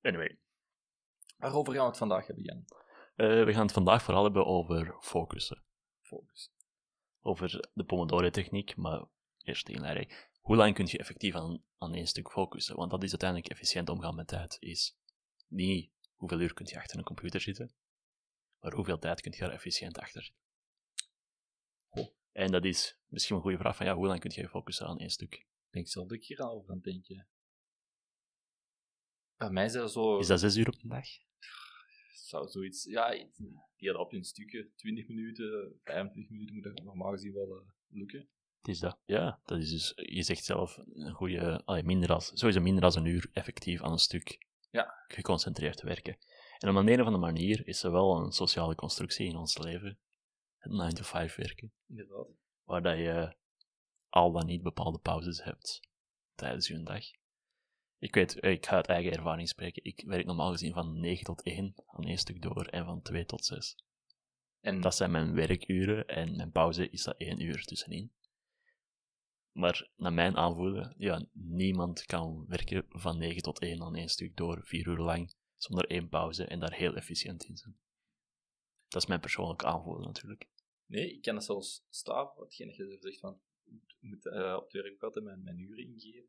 Anyway, 0.00 0.38
Waarover 1.36 1.72
gaan 1.72 1.82
we 1.82 1.88
het 1.88 1.98
vandaag 1.98 2.26
hebben, 2.26 2.44
Jan? 2.44 2.64
eh, 3.14 3.44
we 3.44 3.52
gaan 3.52 3.62
het 3.62 3.72
vandaag 3.72 4.02
vooral 4.02 4.22
hebben 4.24 4.46
over 4.46 4.96
focussen. 5.00 5.64
Focus. 6.00 6.52
Over 7.20 7.70
de 7.72 7.84
Pomodoro-techniek, 7.84 8.76
maar 8.76 9.04
eerst 9.42 9.66
de 9.66 9.72
inleiding. 9.72 10.28
Hoe 10.40 10.56
lang 10.56 10.74
kun 10.74 10.86
je 10.86 10.98
effectief 10.98 11.34
aan, 11.34 11.64
aan 11.78 11.94
één 11.94 12.06
stuk 12.06 12.30
focussen? 12.30 12.76
Want 12.76 12.90
dat 12.90 13.02
is 13.02 13.10
uiteindelijk 13.10 13.50
efficiënt 13.50 13.88
omgaan 13.88 14.14
met 14.14 14.26
tijd. 14.26 14.56
Is 14.60 14.96
niet 15.46 15.90
hoeveel 16.14 16.40
uur 16.40 16.54
kun 16.54 16.66
je 16.66 16.76
achter 16.76 16.98
een 16.98 17.04
computer 17.04 17.40
zitten, 17.40 17.74
maar 18.60 18.72
hoeveel 18.72 18.98
tijd 18.98 19.20
kun 19.20 19.32
je 19.36 19.44
er 19.44 19.50
efficiënt 19.50 19.98
achter 19.98 20.22
zitten. 20.22 20.42
En 22.32 22.50
dat 22.50 22.64
is 22.64 22.98
misschien 23.06 23.36
een 23.36 23.42
goede 23.42 23.58
vraag 23.58 23.76
van, 23.76 23.86
ja, 23.86 23.94
hoe 23.94 24.06
lang 24.06 24.20
kun 24.20 24.30
je 24.34 24.48
focussen 24.48 24.86
aan 24.86 24.98
één 24.98 25.10
stuk? 25.10 25.46
Ik 25.74 25.80
denk 25.80 25.92
zelf 25.92 26.08
dat 26.08 26.18
ik 26.18 26.24
hier 26.24 26.38
al 26.38 26.50
over 26.50 26.70
aan 26.70 26.74
het 26.76 26.84
denken. 26.84 27.26
Bij 29.36 29.50
mij 29.50 29.64
is 29.64 29.72
dat 29.72 29.92
zo... 29.92 30.18
Is 30.18 30.26
dat 30.26 30.40
zes 30.40 30.56
uur 30.56 30.68
op 30.68 30.74
een 30.82 30.88
dag? 30.88 31.06
zou 32.12 32.48
zoiets... 32.48 32.84
Ja, 32.84 33.10
die 33.76 33.88
hadden 33.88 33.98
op 33.98 34.12
in 34.12 34.24
stukken. 34.24 34.72
20 34.76 35.08
minuten, 35.08 35.80
25 35.84 36.32
minuten 36.32 36.54
moet 36.54 36.64
dat 36.64 36.84
normaal 36.84 37.10
gezien 37.10 37.32
wel 37.32 37.56
eh, 37.56 37.68
lukken. 37.88 38.28
Het 38.58 38.68
is 38.68 38.78
dat. 38.78 38.98
Ja, 39.04 39.40
dat 39.44 39.58
is 39.58 39.70
dus, 39.70 39.92
je 39.94 40.22
zegt 40.22 40.44
zelf, 40.44 40.78
een 40.92 41.12
goede, 41.12 41.64
allee, 41.64 41.82
minder 41.82 42.12
als, 42.12 42.30
sowieso 42.34 42.60
minder 42.60 42.82
dan 42.82 42.96
een 42.96 43.12
uur 43.12 43.30
effectief 43.32 43.82
aan 43.82 43.92
een 43.92 43.98
stuk 43.98 44.46
Ja. 44.70 45.04
geconcentreerd 45.06 45.76
te 45.76 45.86
werken. 45.86 46.18
En 46.58 46.68
op 46.68 46.76
een 46.76 47.00
of 47.00 47.06
andere 47.06 47.24
manier 47.24 47.66
is 47.66 47.82
er 47.82 47.92
wel 47.92 48.16
een 48.16 48.32
sociale 48.32 48.74
constructie 48.74 49.26
in 49.26 49.36
ons 49.36 49.58
leven, 49.58 49.98
het 50.56 50.72
9-to-5 50.72 51.34
werken, 51.36 51.72
Inderdaad. 51.86 52.28
waar 52.64 52.82
dat 52.82 52.96
je 52.96 53.42
al 54.14 54.32
dan 54.32 54.46
niet 54.46 54.62
bepaalde 54.62 54.98
pauzes 54.98 55.44
hebt 55.44 55.80
tijdens 56.34 56.66
je 56.66 56.82
dag. 56.82 57.04
Ik 57.98 58.14
weet, 58.14 58.44
ik 58.44 58.66
ga 58.66 58.76
uit 58.76 58.86
eigen 58.86 59.12
ervaring 59.12 59.48
spreken, 59.48 59.84
ik 59.84 60.02
werk 60.06 60.26
normaal 60.26 60.50
gezien 60.50 60.72
van 60.72 61.00
9 61.00 61.24
tot 61.24 61.42
1 61.42 61.74
aan 61.86 62.04
één 62.04 62.18
stuk 62.18 62.42
door 62.42 62.66
en 62.66 62.84
van 62.84 63.02
2 63.02 63.24
tot 63.24 63.44
6. 63.44 63.76
En 64.60 64.80
Dat 64.80 64.94
zijn 64.94 65.10
mijn 65.10 65.34
werkuren 65.34 66.06
en 66.06 66.36
mijn 66.36 66.50
pauze 66.50 66.90
is 66.90 67.02
dat 67.02 67.16
één 67.16 67.40
uur 67.40 67.64
tussenin. 67.64 68.12
Maar 69.52 69.90
naar 69.96 70.12
mijn 70.12 70.36
aanvoelen, 70.36 70.94
ja, 70.98 71.26
niemand 71.32 72.04
kan 72.04 72.46
werken 72.46 72.84
van 72.88 73.18
9 73.18 73.42
tot 73.42 73.60
1 73.60 73.82
aan 73.82 73.94
één 73.94 74.08
stuk 74.08 74.36
door, 74.36 74.60
vier 74.64 74.86
uur 74.86 74.98
lang, 74.98 75.34
zonder 75.56 75.86
één 75.86 76.08
pauze 76.08 76.44
en 76.44 76.60
daar 76.60 76.74
heel 76.74 76.94
efficiënt 76.94 77.44
in 77.44 77.56
zijn. 77.56 77.78
Dat 78.88 79.02
is 79.02 79.08
mijn 79.08 79.20
persoonlijke 79.20 79.66
aanvoelen 79.66 80.06
natuurlijk. 80.06 80.48
Nee, 80.86 81.14
ik 81.14 81.22
kan 81.22 81.34
het 81.34 81.44
zelfs 81.44 81.86
staan, 81.88 82.30
hetgeen 82.36 82.66
dat 82.66 82.76
je 82.76 82.96
zegt 83.00 83.20
van, 83.20 83.40
moet 84.00 84.26
eh, 84.26 84.54
op 84.56 84.62
het 84.62 84.72
werk 84.72 85.02
altijd 85.02 85.24
mijn, 85.24 85.42
mijn 85.42 85.58
uren 85.58 85.84
ingeven. 85.84 86.28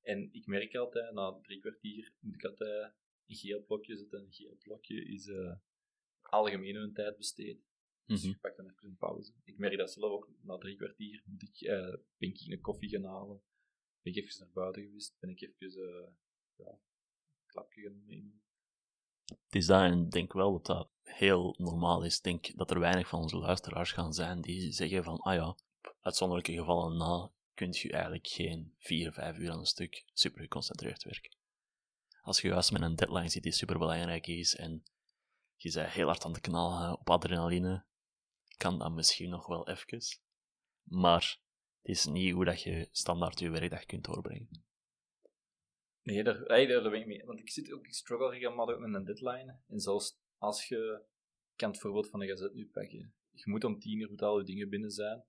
En 0.00 0.28
ik 0.32 0.46
merk 0.46 0.74
altijd, 0.74 1.12
na 1.14 1.40
drie 1.42 1.60
kwartier 1.60 2.12
moet 2.18 2.34
ik 2.34 2.44
altijd 2.44 2.92
een 3.26 3.36
geel 3.36 3.62
blokje 3.64 3.96
zetten. 3.96 4.20
Een 4.20 4.32
geel 4.32 4.56
blokje 4.62 5.04
is 5.04 5.26
eh 5.28 5.56
algemeen 6.20 6.74
hun 6.74 6.92
tijd 6.92 7.16
besteed. 7.16 7.60
Dus 8.06 8.22
Mhm. 8.22 8.32
ik 8.32 8.40
pak 8.40 8.56
dan 8.56 8.70
even 8.70 8.88
een 8.88 8.96
pauze. 8.96 9.32
Ik 9.44 9.58
merk 9.58 9.78
dat 9.78 9.92
zelf 9.92 10.10
ook, 10.10 10.30
na 10.42 10.58
drie 10.58 10.76
kwartier 10.76 11.22
moet 11.26 11.42
ik, 11.42 11.60
eh, 11.60 11.94
ben 12.16 12.28
ik 12.28 12.40
een 12.46 12.60
koffie 12.60 12.88
gaan 12.88 13.04
halen. 13.04 13.42
Ben 14.02 14.12
ik 14.14 14.24
even 14.24 14.38
naar 14.40 14.52
buiten 14.52 14.82
geweest, 14.82 15.16
ben 15.20 15.30
ik 15.30 15.40
even 15.40 15.82
eh 15.82 16.12
ja, 16.56 16.70
een 16.70 17.46
klapje 17.46 17.82
gaan 17.82 18.04
nemen. 18.04 18.42
Het 19.24 19.54
is 19.54 19.66
dat 19.66 19.80
en 19.80 20.04
ik 20.04 20.10
denk 20.10 20.32
wel 20.32 20.52
dat 20.52 20.66
dat 20.66 20.90
heel 21.02 21.54
normaal 21.58 22.04
is. 22.04 22.16
Ik 22.16 22.22
denk 22.22 22.56
dat 22.56 22.70
er 22.70 22.78
weinig 22.78 23.08
van 23.08 23.20
onze 23.20 23.36
luisteraars 23.36 23.92
gaan 23.92 24.12
zijn 24.12 24.40
die 24.40 24.72
zeggen 24.72 25.04
van, 25.04 25.18
ah 25.18 25.34
ja, 25.34 25.56
uitzonderlijke 26.00 26.52
gevallen 26.52 26.96
na 26.96 27.32
kun 27.54 27.68
je 27.72 27.92
eigenlijk 27.92 28.26
geen 28.26 28.74
vier, 28.78 29.12
vijf 29.12 29.38
uur 29.38 29.50
aan 29.50 29.58
een 29.58 29.66
stuk 29.66 30.04
super 30.12 30.40
geconcentreerd 30.40 31.04
werken. 31.04 31.36
Als 32.22 32.40
je 32.40 32.48
juist 32.48 32.72
met 32.72 32.82
een 32.82 32.96
deadline 32.96 33.28
zit 33.28 33.42
die 33.42 33.52
super 33.52 33.78
belangrijk 33.78 34.26
is 34.26 34.56
en 34.56 34.84
je 35.56 35.72
bent 35.72 35.90
heel 35.90 36.06
hard 36.06 36.24
aan 36.24 36.32
het 36.32 36.40
knallen 36.40 36.98
op 36.98 37.10
adrenaline, 37.10 37.84
kan 38.56 38.78
dat 38.78 38.92
misschien 38.92 39.30
nog 39.30 39.46
wel 39.46 39.68
even. 39.68 40.02
Maar 40.82 41.40
het 41.82 41.90
is 41.90 42.06
niet 42.06 42.32
hoe 42.32 42.44
dat 42.44 42.62
je 42.62 42.88
standaard 42.90 43.38
je 43.38 43.50
werkdag 43.50 43.84
kunt 43.84 44.04
doorbrengen. 44.04 44.64
Nee, 46.02 46.24
daar, 46.24 46.46
daar 46.46 46.90
ben 46.90 47.00
ik 47.00 47.06
mee. 47.06 47.24
Want 47.24 47.38
ik, 47.38 47.50
zit 47.50 47.72
ook, 47.72 47.84
ik 47.84 47.94
struggle 47.94 48.30
regelmatig 48.30 48.78
met 48.78 48.94
een 48.94 49.04
deadline. 49.04 49.60
En 49.68 49.80
zelfs 49.80 50.18
als 50.38 50.68
je... 50.68 51.02
Ik 51.50 51.60
kan 51.60 51.70
het 51.70 51.80
voorbeeld 51.80 52.10
van 52.10 52.22
een 52.22 52.28
gazet 52.28 52.54
nu 52.54 52.66
pakken. 52.66 53.14
Je 53.30 53.50
moet 53.50 53.64
om 53.64 53.78
tien 53.78 54.00
uur 54.00 54.10
moet 54.10 54.22
al 54.22 54.38
je 54.38 54.44
dingen 54.44 54.68
binnen 54.68 54.90
zijn. 54.90 55.24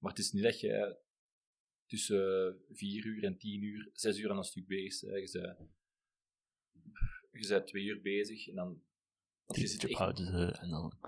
Maar 0.00 0.10
het 0.10 0.20
is 0.20 0.32
niet 0.32 0.42
dat 0.42 0.60
je 0.60 0.98
tussen 1.86 2.56
vier 2.68 3.04
uur 3.04 3.24
en 3.24 3.38
tien 3.38 3.62
uur, 3.62 3.90
zes 3.92 4.18
uur 4.18 4.30
aan 4.30 4.36
een 4.36 4.44
stuk 4.44 4.66
bezig 4.66 5.10
bent. 5.10 5.32
Je 5.32 5.40
bent, 5.40 5.70
je 7.30 7.48
bent 7.48 7.66
twee 7.66 7.84
uur 7.84 8.00
bezig 8.00 8.48
en 8.48 8.54
dan... 8.54 8.82
Je 9.46 9.66
zit 9.66 9.84
echt... 9.84 9.98
pauze 9.98 10.56
en 10.60 10.70
dan 10.70 10.98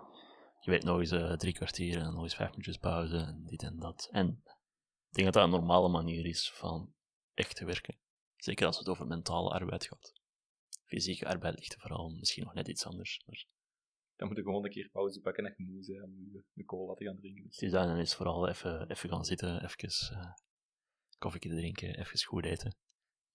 je 0.62 0.70
weet 0.70 0.82
nog 0.82 0.98
eens 0.98 1.10
eh, 1.10 1.32
drie 1.32 1.52
kwartier 1.52 1.96
en 1.96 2.04
dan 2.04 2.14
nog 2.14 2.22
eens 2.22 2.34
vijf 2.34 2.50
minuutjes 2.50 2.76
pauze 2.76 3.16
en 3.16 3.44
dit 3.46 3.62
en 3.62 3.78
dat. 3.78 4.08
En 4.10 4.28
ik 5.08 5.14
denk 5.14 5.24
dat 5.24 5.34
dat 5.34 5.44
een 5.44 5.50
normale 5.50 5.88
manier 5.88 6.26
is 6.26 6.50
van 6.50 6.94
echt 7.34 7.56
te 7.56 7.64
werken. 7.64 7.98
Zeker 8.36 8.66
als 8.66 8.78
het 8.78 8.88
over 8.88 9.06
mentale 9.06 9.50
arbeid 9.50 9.86
gaat. 9.86 10.12
Fysieke 10.84 11.26
arbeid 11.26 11.58
ligt 11.58 11.74
er 11.74 11.80
vooral 11.80 12.10
misschien 12.10 12.44
nog 12.44 12.54
net 12.54 12.68
iets 12.68 12.86
anders. 12.86 13.22
Maar 13.26 13.46
Dan 14.22 14.30
moet 14.30 14.40
je 14.40 14.46
gewoon 14.46 14.64
een 14.64 14.70
keer 14.70 14.88
pauze 14.88 15.20
pakken 15.20 15.44
en 15.44 15.54
je 15.56 15.64
moe 15.64 15.86
bent 15.86 16.02
om 16.02 16.30
je 16.32 16.44
een 16.54 16.64
cola 16.64 16.94
te 16.94 17.04
gaan 17.04 17.16
drinken. 17.16 17.44
Dus 17.48 17.70
dan 17.70 17.96
is 17.96 18.14
vooral 18.14 18.48
even, 18.48 18.90
even 18.90 19.08
gaan 19.08 19.24
zitten, 19.24 19.64
even 19.64 20.16
uh, 20.18 20.32
koffie 21.18 21.40
drinken, 21.40 21.98
even 21.98 22.24
goed 22.24 22.44
eten. 22.44 22.76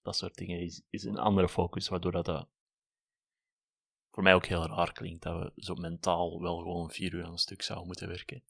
Dat 0.01 0.15
soort 0.15 0.36
dingen 0.36 0.60
is, 0.60 0.82
is 0.89 1.03
een 1.03 1.17
andere 1.17 1.50
focus, 1.50 1.88
waardoor 1.88 2.12
dat, 2.12 2.25
dat 2.25 2.50
voor 4.10 4.24
mij 4.24 4.34
ook 4.34 4.46
heel 4.46 4.67
raar 4.67 4.94
klinkt 4.94 5.24
dat 5.24 5.44
we 5.44 5.62
zo 5.62 5.75
mentaal 5.75 6.41
wel 6.41 6.58
gewoon 6.58 6.91
vier 6.91 7.13
uur 7.13 7.25
aan 7.25 7.32
een 7.32 7.38
stuk 7.38 7.62
zouden 7.62 7.88
moeten 7.88 8.08
werken. 8.08 8.44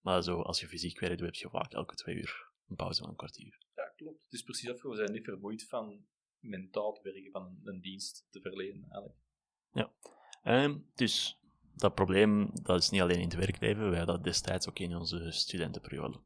Maar 0.00 0.22
zo, 0.22 0.40
als 0.40 0.60
je 0.60 0.68
fysiek 0.68 1.00
werkt, 1.00 1.20
heb 1.20 1.34
je 1.34 1.48
vaak 1.48 1.72
elke 1.72 1.94
twee 1.94 2.16
uur 2.16 2.50
een 2.68 2.76
pauze 2.76 3.00
van 3.00 3.10
een 3.10 3.16
kwartier. 3.16 3.58
Ja, 3.74 3.92
klopt. 3.96 4.24
Het 4.24 4.32
is 4.32 4.42
precies 4.42 4.70
of 4.70 4.82
we 4.82 4.96
zijn 4.96 5.12
niet 5.12 5.24
vermoeid 5.24 5.68
van 5.68 6.06
mentaal 6.38 6.92
te 6.92 7.02
werken, 7.02 7.30
van 7.30 7.44
een, 7.44 7.60
een 7.64 7.80
dienst 7.80 8.26
te 8.30 8.40
verlenen, 8.40 8.82
eigenlijk. 8.82 9.20
Ehm, 10.42 10.78
dus 10.94 11.41
dat 11.74 11.94
probleem 11.94 12.50
dat 12.62 12.80
is 12.80 12.90
niet 12.90 13.00
alleen 13.00 13.18
in 13.18 13.28
het 13.28 13.34
werkleven, 13.34 13.88
wij 13.88 13.98
hadden 13.98 14.14
dat 14.14 14.24
destijds 14.24 14.68
ook 14.68 14.78
in 14.78 14.96
onze 14.96 15.30
studentenperiode. 15.30 16.20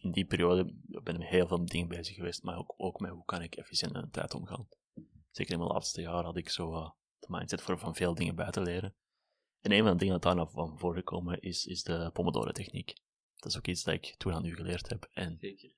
In 0.00 0.10
die 0.10 0.24
periode 0.24 0.74
ben 1.02 1.14
ik 1.14 1.20
met 1.20 1.28
heel 1.28 1.46
veel 1.46 1.66
dingen 1.66 1.88
bezig 1.88 2.14
geweest, 2.14 2.42
maar 2.42 2.58
ook, 2.58 2.74
ook 2.76 3.00
met 3.00 3.10
hoe 3.10 3.24
kan 3.24 3.42
ik 3.42 3.54
efficiënt 3.54 3.92
met 3.92 4.02
de 4.02 4.10
tijd 4.10 4.34
omgaan. 4.34 4.68
Zeker 5.30 5.52
in 5.52 5.58
mijn 5.58 5.70
laatste 5.70 6.00
jaar 6.00 6.24
had 6.24 6.36
ik 6.36 6.48
zo 6.48 6.72
uh, 6.72 6.90
de 7.18 7.26
mindset 7.30 7.62
voor 7.62 7.78
van 7.78 7.94
veel 7.94 8.14
dingen 8.14 8.34
bij 8.34 8.50
te 8.50 8.60
leren. 8.60 8.94
En 9.60 9.72
een 9.72 9.82
van 9.82 9.92
de 9.92 9.98
dingen 9.98 10.20
dat 10.20 10.36
daar 10.36 10.48
van 10.48 10.78
voorgekomen 10.78 11.40
is, 11.40 11.66
is 11.66 11.82
de 11.82 12.10
Pomodoro-techniek. 12.12 12.94
Dat 13.34 13.50
is 13.50 13.58
ook 13.58 13.66
iets 13.66 13.84
dat 13.84 13.94
ik 13.94 14.14
toen 14.18 14.32
aan 14.32 14.44
u 14.44 14.54
geleerd 14.54 14.88
heb. 14.88 15.08
En 15.12 15.36
Zeker. 15.40 15.72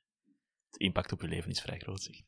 de 0.71 0.79
impact 0.79 1.13
op 1.13 1.21
je 1.21 1.29
leven 1.29 1.51
is 1.51 1.61
vrij 1.61 1.79
groot, 1.79 2.03
zeg. 2.03 2.23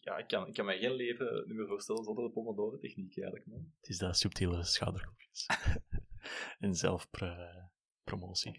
Ja, 0.00 0.16
ik 0.16 0.28
kan, 0.28 0.46
ik 0.46 0.54
kan 0.54 0.64
me 0.64 0.76
geen 0.78 0.92
leven 0.92 1.44
niet 1.46 1.56
meer 1.56 1.66
voorstellen 1.66 2.04
zonder 2.04 2.24
de 2.24 2.30
Pomodoro-techniek 2.30 3.16
eigenlijk, 3.16 3.46
man. 3.46 3.72
Het 3.80 3.88
is 3.88 3.98
dat 3.98 4.18
subtiele 4.18 4.64
schouderklopjes. 4.64 5.46
en 6.64 6.74
zelfpromotie. 6.74 8.58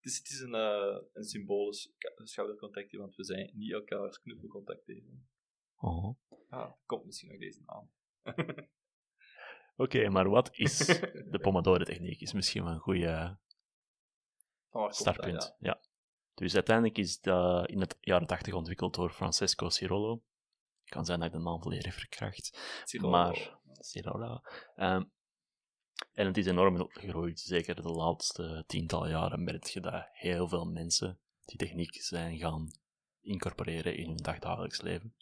Is, 0.00 0.16
het 0.18 0.28
is 0.28 0.40
een, 0.40 0.54
uh, 0.54 0.98
een 1.12 1.24
symbolisch 1.24 1.92
schoudercontactje, 2.14 2.98
want 2.98 3.16
we 3.16 3.24
zijn 3.24 3.50
niet 3.54 3.72
elkaars 3.72 4.20
knuffelcontact 4.20 4.84
tegen. 4.84 5.28
Oh. 5.76 6.16
Ah, 6.48 6.72
komt 6.86 7.04
misschien 7.04 7.28
nog 7.28 7.38
deze 7.38 7.62
naam. 7.66 7.90
Oké, 9.76 9.96
okay, 9.96 10.06
maar 10.06 10.28
wat 10.28 10.56
is 10.56 10.76
de 11.30 11.38
Pomodoro-techniek? 11.42 12.20
Is 12.20 12.32
misschien 12.32 12.64
wel 12.64 12.72
een 12.72 12.78
goede 12.78 13.38
startpunt. 14.88 15.40
Dat, 15.40 15.56
ja. 15.58 15.68
ja. 15.68 15.80
Dus 16.34 16.54
uiteindelijk 16.54 16.98
is 16.98 17.20
dat 17.20 17.68
in 17.68 17.80
het 17.80 17.96
jaren 18.00 18.26
80 18.26 18.54
ontwikkeld 18.54 18.94
door 18.94 19.10
Francesco 19.10 19.68
Cirolo. 19.68 20.22
Kan 20.84 21.04
zijn 21.04 21.18
dat 21.18 21.28
ik 21.28 21.34
de 21.34 21.42
naam 21.42 21.62
volledig 21.62 21.94
verkracht. 21.94 22.58
Cirolo. 22.84 23.10
Maar, 23.10 23.58
Cirolo. 23.72 24.40
Um, 24.76 25.12
en 26.12 26.26
het 26.26 26.36
is 26.36 26.46
enorm 26.46 26.88
gegroeid. 26.90 27.40
Zeker 27.40 27.74
de 27.74 27.88
laatste 27.88 28.64
tientallen 28.66 29.10
jaren 29.10 29.44
merk 29.44 29.64
je 29.64 29.80
dat 29.80 30.06
heel 30.12 30.48
veel 30.48 30.64
mensen 30.64 31.18
die 31.44 31.56
techniek 31.56 32.02
zijn 32.02 32.38
gaan 32.38 32.70
incorporeren 33.20 33.96
in 33.96 34.06
hun 34.06 34.16
dagdagelijks 34.16 34.80
leven. 34.80 35.14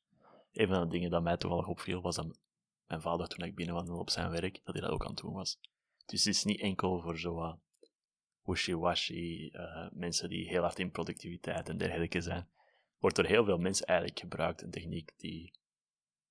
Een 0.52 0.68
van 0.68 0.80
de 0.80 0.88
dingen 0.88 1.10
dat 1.10 1.22
mij 1.22 1.36
toevallig 1.36 1.66
opviel 1.66 2.00
was 2.00 2.16
dat 2.16 2.38
mijn 2.86 3.00
vader 3.00 3.28
toen 3.28 3.46
ik 3.46 3.54
binnenwandelde 3.54 4.00
op 4.00 4.10
zijn 4.10 4.30
werk, 4.30 4.60
dat 4.64 4.74
hij 4.74 4.82
dat 4.82 4.90
ook 4.90 5.04
aan 5.04 5.10
het 5.10 5.20
doen 5.20 5.32
was. 5.32 5.58
Dus 6.06 6.24
het 6.24 6.34
is 6.34 6.44
niet 6.44 6.60
enkel 6.60 7.00
voor 7.00 7.18
zo 7.18 7.42
uh, 7.42 7.54
wishy-washy 8.42 9.50
uh, 9.52 9.88
mensen 9.92 10.28
die 10.28 10.48
heel 10.48 10.62
hard 10.62 10.78
in 10.78 10.90
productiviteit 10.90 11.68
en 11.68 11.78
dergelijke 11.78 12.20
zijn. 12.20 12.48
Wordt 12.98 13.16
door 13.16 13.24
heel 13.24 13.44
veel 13.44 13.58
mensen 13.58 13.86
eigenlijk 13.86 14.18
gebruikt 14.18 14.62
een 14.62 14.70
techniek 14.70 15.12
die 15.16 15.52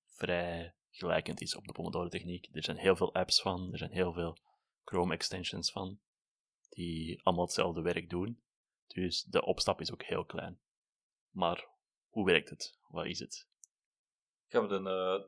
vrij 0.04 0.74
gelijkend 0.96 1.40
is 1.40 1.56
op 1.56 1.66
de 1.66 1.72
Pomodoro-techniek. 1.72 2.48
Er 2.52 2.64
zijn 2.64 2.76
heel 2.76 2.96
veel 2.96 3.14
apps 3.14 3.40
van, 3.40 3.72
er 3.72 3.78
zijn 3.78 3.90
heel 3.90 4.12
veel 4.12 4.38
Chrome-extensions 4.84 5.70
van, 5.70 6.00
die 6.68 7.22
allemaal 7.22 7.44
hetzelfde 7.44 7.80
werk 7.80 8.10
doen. 8.10 8.42
Dus 8.86 9.22
de 9.22 9.44
opstap 9.44 9.80
is 9.80 9.92
ook 9.92 10.02
heel 10.02 10.24
klein. 10.24 10.60
Maar 11.30 11.68
hoe 12.08 12.24
werkt 12.24 12.50
het? 12.50 12.78
Wat 12.88 13.06
is 13.06 13.18
het? 13.18 13.48
Gaan 14.46 14.62
we 14.62 14.68
dan, 14.68 14.86
uh, 14.86 15.24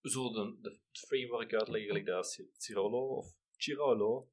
zo 0.00 0.32
de, 0.32 0.58
de 0.60 0.78
framework 0.92 1.54
uitleggen, 1.54 1.88
gelijk 1.88 2.06
dat 2.06 2.44
Cirolo 2.56 3.16
of 3.16 3.34
Cirolo? 3.56 4.30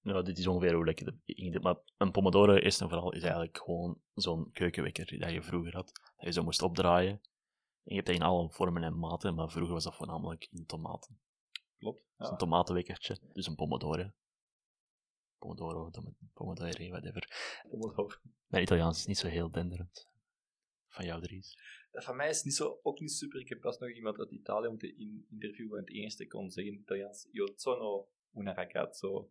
Nou, 0.00 0.24
dit 0.24 0.38
is 0.38 0.46
ongeveer 0.46 0.74
hoe 0.74 0.88
ik 0.88 0.98
het. 0.98 1.62
Maar 1.62 1.76
een 1.96 2.10
Pomodoro, 2.10 2.54
eerst 2.54 2.80
en 2.80 2.88
vooral, 2.88 3.12
is 3.12 3.22
eigenlijk 3.22 3.58
gewoon 3.58 4.00
zo'n 4.14 4.50
keukenwekker 4.52 5.06
die 5.06 5.26
je 5.26 5.42
vroeger 5.42 5.74
had. 5.74 5.92
Dat 6.16 6.24
je 6.26 6.32
zo 6.32 6.42
moest 6.42 6.62
opdraaien. 6.62 7.20
En 7.86 7.94
je 7.94 7.94
hebt 7.94 8.06
dat 8.06 8.16
in 8.16 8.22
alle 8.22 8.50
vormen 8.50 8.82
en 8.82 8.98
maten, 8.98 9.34
maar 9.34 9.50
vroeger 9.50 9.74
was 9.74 9.84
dat 9.84 9.94
voornamelijk 9.94 10.48
in 10.50 10.66
tomaten. 10.66 11.18
Klopt. 11.78 12.02
Ja. 12.16 12.26
Zo'n 12.26 12.36
tomatenwekkertje, 12.36 13.18
dus 13.32 13.46
een 13.46 13.54
Pomodoro. 13.54 14.10
Pomodoro, 15.38 15.90
Pomodoro, 16.32 16.88
whatever. 16.88 17.60
Pomodoro. 17.70 18.08
Mijn 18.46 18.62
Italiaans 18.62 18.98
is 18.98 19.06
niet 19.06 19.18
zo 19.18 19.28
heel 19.28 19.50
denderend. 19.50 20.08
Van 20.88 21.04
jou, 21.04 21.22
Dries. 21.22 21.58
Van 21.92 22.16
mij 22.16 22.28
is 22.28 22.36
het 22.36 22.44
niet 22.44 22.54
zo, 22.54 22.78
ook 22.82 23.00
niet 23.00 23.12
super. 23.12 23.40
Ik 23.40 23.48
heb 23.48 23.60
pas 23.60 23.78
nog 23.78 23.90
iemand 23.90 24.18
uit 24.18 24.30
Italië 24.30 24.66
om 24.66 24.78
te 24.78 24.96
in 24.96 25.26
interviewen 25.30 25.78
en 25.78 25.84
het 25.84 25.94
enige 25.94 26.26
kon 26.26 26.50
zeggen 26.50 26.74
in 26.74 26.80
Italiaans. 26.80 27.28
Io 27.32 27.46
sono 27.56 28.08
una 28.34 28.54
ragazzo. 28.54 29.30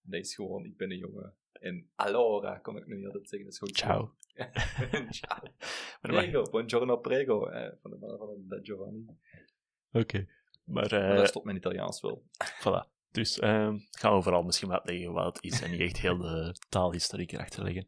Dat 0.00 0.20
is 0.20 0.34
gewoon, 0.34 0.64
ik 0.64 0.76
ben 0.76 0.90
een 0.90 0.98
jongen. 0.98 1.36
En 1.52 1.90
allora 1.94 2.58
kon 2.58 2.76
ik 2.76 2.86
nu 2.86 2.96
niet 2.96 3.06
altijd 3.06 3.28
zeggen. 3.28 3.50
Dat 3.50 3.52
is 3.52 3.58
gewoon 3.58 3.74
ciao. 3.74 4.14
ciao. 5.20 5.42
prego, 6.00 6.50
buongiorno, 6.50 6.96
prego. 6.96 7.46
Eh, 7.46 7.72
van 7.82 7.90
de 7.90 7.96
man 7.96 8.18
van 8.18 8.44
de 8.48 8.60
Giovanni. 8.62 9.06
Oké. 9.08 9.98
Okay. 9.98 10.28
Maar, 10.64 10.92
uh, 10.92 10.98
maar 10.98 11.16
daar 11.16 11.26
stopt 11.26 11.44
mijn 11.44 11.56
Italiaans 11.56 12.00
wel. 12.00 12.24
Voilà. 12.64 12.90
Dus 13.10 13.38
uh, 13.38 13.74
gaan 13.90 14.16
we 14.16 14.22
vooral 14.22 14.42
misschien 14.42 14.68
wat 14.68 14.88
leggen 14.88 15.12
wat 15.12 15.36
het 15.36 15.44
is 15.44 15.62
en 15.62 15.70
niet 15.70 15.80
echt 15.80 16.00
heel 16.00 16.18
de 16.18 16.56
taalhistoriek 16.68 17.32
erachter 17.32 17.64
leggen. 17.64 17.86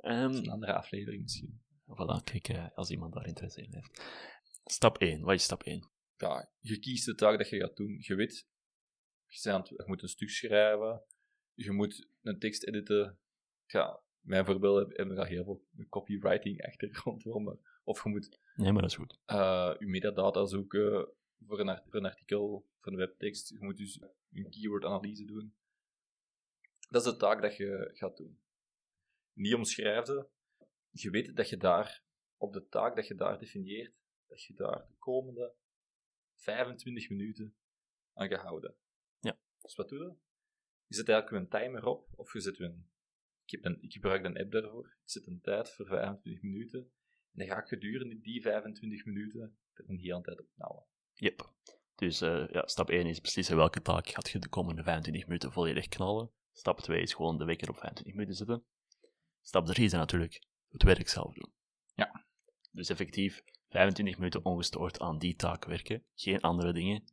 Um, 0.00 0.34
een 0.34 0.50
andere 0.50 0.72
aflevering 0.72 1.22
misschien. 1.22 1.60
Voilà, 1.86 2.24
kijk, 2.24 2.48
uh, 2.48 2.66
als 2.74 2.90
iemand 2.90 3.14
daar 3.14 3.26
interesse 3.26 3.62
in 3.62 3.74
heeft. 3.74 4.02
Stap 4.64 4.98
1. 4.98 5.22
Wat 5.22 5.34
is 5.34 5.42
stap 5.42 5.62
1? 5.62 5.90
Ja, 6.16 6.50
je 6.58 6.78
kiest 6.78 7.06
de 7.06 7.14
taak 7.14 7.38
dat 7.38 7.48
je 7.48 7.58
gaat 7.58 7.76
doen. 7.76 7.96
Je 8.00 8.14
weet, 8.14 8.48
je 9.26 9.82
moet 9.86 10.02
een 10.02 10.08
stuk 10.08 10.30
schrijven. 10.30 11.02
Je 11.58 11.72
moet 11.72 12.08
een 12.22 12.38
tekst 12.38 12.64
editen. 12.64 13.18
Ja, 13.66 14.00
mijn 14.20 14.44
voorbeeld 14.44 14.96
hebben 14.96 15.16
daar 15.16 15.26
heel 15.26 15.44
veel 15.44 15.64
copywriting 15.88 16.66
achtergrond 16.66 17.22
voor. 17.22 17.42
Maar, 17.42 17.56
of 17.84 18.02
je 18.02 18.08
moet... 18.08 18.40
Nee, 18.54 18.72
maar 18.72 18.82
dat 18.82 18.90
is 18.90 18.96
goed. 18.96 19.18
Uh, 19.26 19.74
je 19.78 19.86
metadata 19.86 20.46
zoeken 20.46 21.08
voor 21.46 21.60
een, 21.60 21.82
voor 21.84 22.00
een 22.00 22.04
artikel, 22.04 22.66
voor 22.80 22.92
een 22.92 22.98
webtekst. 22.98 23.48
Je 23.48 23.58
moet 23.60 23.76
dus 23.76 24.00
een 24.32 24.50
keyword-analyse 24.50 25.24
doen. 25.24 25.54
Dat 26.90 27.06
is 27.06 27.12
de 27.12 27.16
taak 27.16 27.42
dat 27.42 27.56
je 27.56 27.90
gaat 27.94 28.16
doen. 28.16 28.40
Niet 29.32 29.54
omschrijven. 29.54 30.28
Je 30.90 31.10
weet 31.10 31.36
dat 31.36 31.48
je 31.48 31.56
daar, 31.56 32.02
op 32.36 32.52
de 32.52 32.68
taak 32.68 32.96
dat 32.96 33.06
je 33.06 33.14
daar 33.14 33.38
definieert, 33.38 33.94
dat 34.26 34.42
je 34.42 34.54
daar 34.54 34.86
de 34.86 34.94
komende 34.98 35.54
25 36.34 37.10
minuten 37.10 37.56
aan 38.12 38.28
gaat 38.28 38.42
houden. 38.42 38.74
Ja. 39.18 39.38
Dus 39.60 39.74
wat 39.74 39.88
doe 39.88 39.98
je? 39.98 40.26
Je 40.88 40.94
zet 40.94 41.08
eigenlijk 41.08 41.44
een 41.44 41.60
timer 41.60 41.84
op, 41.84 42.08
of 42.16 42.32
je 42.32 42.40
zet 42.40 42.58
een, 42.58 42.88
ik, 43.44 43.50
heb 43.50 43.64
een, 43.64 43.82
ik 43.82 43.92
gebruik 43.92 44.24
een 44.24 44.38
app 44.38 44.50
daarvoor. 44.50 44.86
Ik 44.86 45.10
zet 45.10 45.26
een 45.26 45.40
tijd 45.40 45.70
voor 45.70 45.86
25 45.86 46.42
minuten. 46.42 46.78
En 47.32 47.46
dan 47.46 47.46
ga 47.46 47.62
ik 47.62 47.68
gedurende 47.68 48.20
die 48.20 48.42
25 48.42 49.04
minuten 49.04 49.58
er 49.72 49.84
een 49.88 49.98
hele 49.98 50.22
tijd 50.22 50.40
op. 50.40 50.88
Yep. 51.14 51.52
Dus 51.94 52.22
uh, 52.22 52.48
ja, 52.48 52.66
stap 52.66 52.90
1 52.90 53.06
is 53.06 53.20
beslissen 53.20 53.56
welke 53.56 53.82
taak 53.82 54.08
gaat 54.08 54.30
je 54.30 54.38
de 54.38 54.48
komende 54.48 54.82
25 54.82 55.26
minuten 55.26 55.52
volledig 55.52 55.88
knallen. 55.88 56.30
Stap 56.52 56.80
2 56.80 57.02
is 57.02 57.14
gewoon 57.14 57.38
de 57.38 57.44
wekker 57.44 57.68
op 57.68 57.76
25 57.76 58.14
minuten 58.14 58.36
zetten. 58.36 58.64
Stap 59.42 59.66
3 59.66 59.84
is 59.84 59.92
natuurlijk 59.92 60.42
het 60.68 60.82
werk 60.82 61.08
zelf 61.08 61.34
doen. 61.34 61.52
Ja. 61.94 62.26
Dus 62.70 62.88
effectief 62.88 63.42
25 63.68 64.18
minuten 64.18 64.44
ongestoord 64.44 65.00
aan 65.00 65.18
die 65.18 65.34
taak 65.34 65.64
werken, 65.64 66.04
geen 66.14 66.40
andere 66.40 66.72
dingen. 66.72 67.04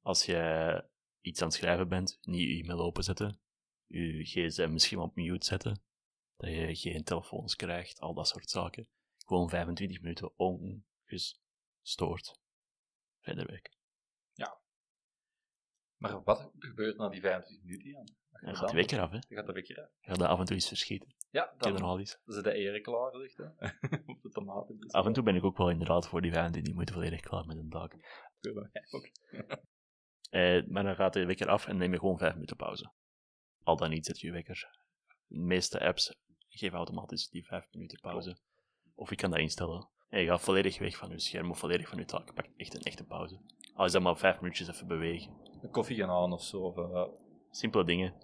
Als 0.00 0.24
je 0.24 0.84
iets 1.24 1.40
aan 1.40 1.48
het 1.48 1.56
schrijven 1.56 1.88
bent, 1.88 2.18
niet 2.20 2.40
je 2.40 2.62
e-mail 2.62 2.80
openzetten, 2.80 3.40
je 3.86 4.24
gsm 4.24 4.72
misschien 4.72 4.98
op 4.98 5.14
mute 5.14 5.46
zetten, 5.46 5.82
dat 6.36 6.50
je 6.50 6.74
geen 6.74 7.04
telefoons 7.04 7.56
krijgt, 7.56 8.00
al 8.00 8.14
dat 8.14 8.28
soort 8.28 8.50
zaken. 8.50 8.88
Gewoon 9.26 9.48
25 9.48 10.00
minuten 10.00 10.32
ongestoord 10.36 12.40
verder 13.20 13.46
werken. 13.46 13.72
Ja. 14.32 14.58
Maar 15.96 16.22
wat 16.22 16.50
gebeurt 16.58 16.96
na 16.96 17.08
die 17.08 17.20
25 17.20 17.66
minuten, 17.66 17.90
Jan? 17.90 18.08
Dan 18.40 18.56
gaat 18.56 18.68
de 18.68 18.76
wekker 18.76 19.00
af, 19.00 19.10
hè? 19.10 19.18
Dan 19.18 19.38
gaat 19.38 19.46
de 19.46 19.52
wekker 19.52 19.82
af. 19.82 19.88
Je 20.00 20.08
gaat 20.08 20.18
dat 20.18 20.28
af 20.28 20.38
en 20.38 20.44
toe 20.44 20.54
eens 20.54 20.68
verschieten. 20.68 21.14
Ja, 21.30 21.54
dan, 21.58 21.76
dan 21.76 22.00
is. 22.00 22.20
dan 22.24 22.42
de 22.42 22.50
eieren 22.50 22.82
klaar, 22.82 23.16
ligt, 23.16 23.36
hè? 23.36 23.44
op 24.12 24.22
de 24.22 24.30
tomaten. 24.30 24.80
Dus 24.80 24.92
af 24.92 25.06
en 25.06 25.12
toe 25.12 25.22
ben 25.22 25.34
ik 25.34 25.44
ook 25.44 25.56
wel 25.56 25.70
inderdaad 25.70 26.08
voor 26.08 26.20
die 26.20 26.32
25 26.32 26.72
minuten 26.72 26.94
volledig 26.94 27.20
klaar 27.20 27.46
met 27.46 27.56
een 27.56 27.70
dag. 27.70 27.88
ook. 28.90 29.10
Eh, 30.34 30.66
maar 30.66 30.82
dan 30.82 30.94
gaat 30.94 31.12
de 31.12 31.24
wekker 31.24 31.48
af 31.48 31.66
en 31.66 31.76
neem 31.76 31.92
je 31.92 31.98
gewoon 31.98 32.18
5 32.18 32.34
minuten 32.34 32.56
pauze. 32.56 32.92
Al 33.62 33.76
dan 33.76 33.90
niet 33.90 34.06
zet 34.06 34.20
je 34.20 34.32
wekker. 34.32 34.68
De 35.26 35.38
meeste 35.38 35.80
apps 35.80 36.14
geven 36.48 36.76
automatisch 36.76 37.28
die 37.28 37.44
5 37.44 37.66
minuten 37.72 38.00
pauze. 38.00 38.38
Of 38.94 39.10
je 39.10 39.16
kan 39.16 39.30
dat 39.30 39.38
instellen. 39.38 39.88
En 40.08 40.20
je 40.20 40.26
gaat 40.26 40.40
volledig 40.40 40.78
weg 40.78 40.96
van 40.96 41.10
je 41.10 41.18
scherm 41.18 41.50
of 41.50 41.58
volledig 41.58 41.88
van 41.88 41.98
je 41.98 42.04
taak. 42.04 42.34
Pak 42.34 42.46
echt 42.56 42.74
een 42.74 42.82
echte 42.82 43.04
pauze. 43.04 43.40
Al 43.74 43.84
is 43.84 43.92
dat 43.92 44.02
maar 44.02 44.16
5 44.16 44.40
minuutjes 44.40 44.68
even 44.68 44.86
bewegen. 44.86 45.36
Een 45.62 45.70
koffie 45.70 45.96
gaan 45.96 46.10
aan 46.10 46.32
of 46.32 46.42
zo. 46.42 46.60
Of, 46.60 46.76
uh, 46.76 47.06
Simpele 47.50 47.84
dingen. 47.84 48.14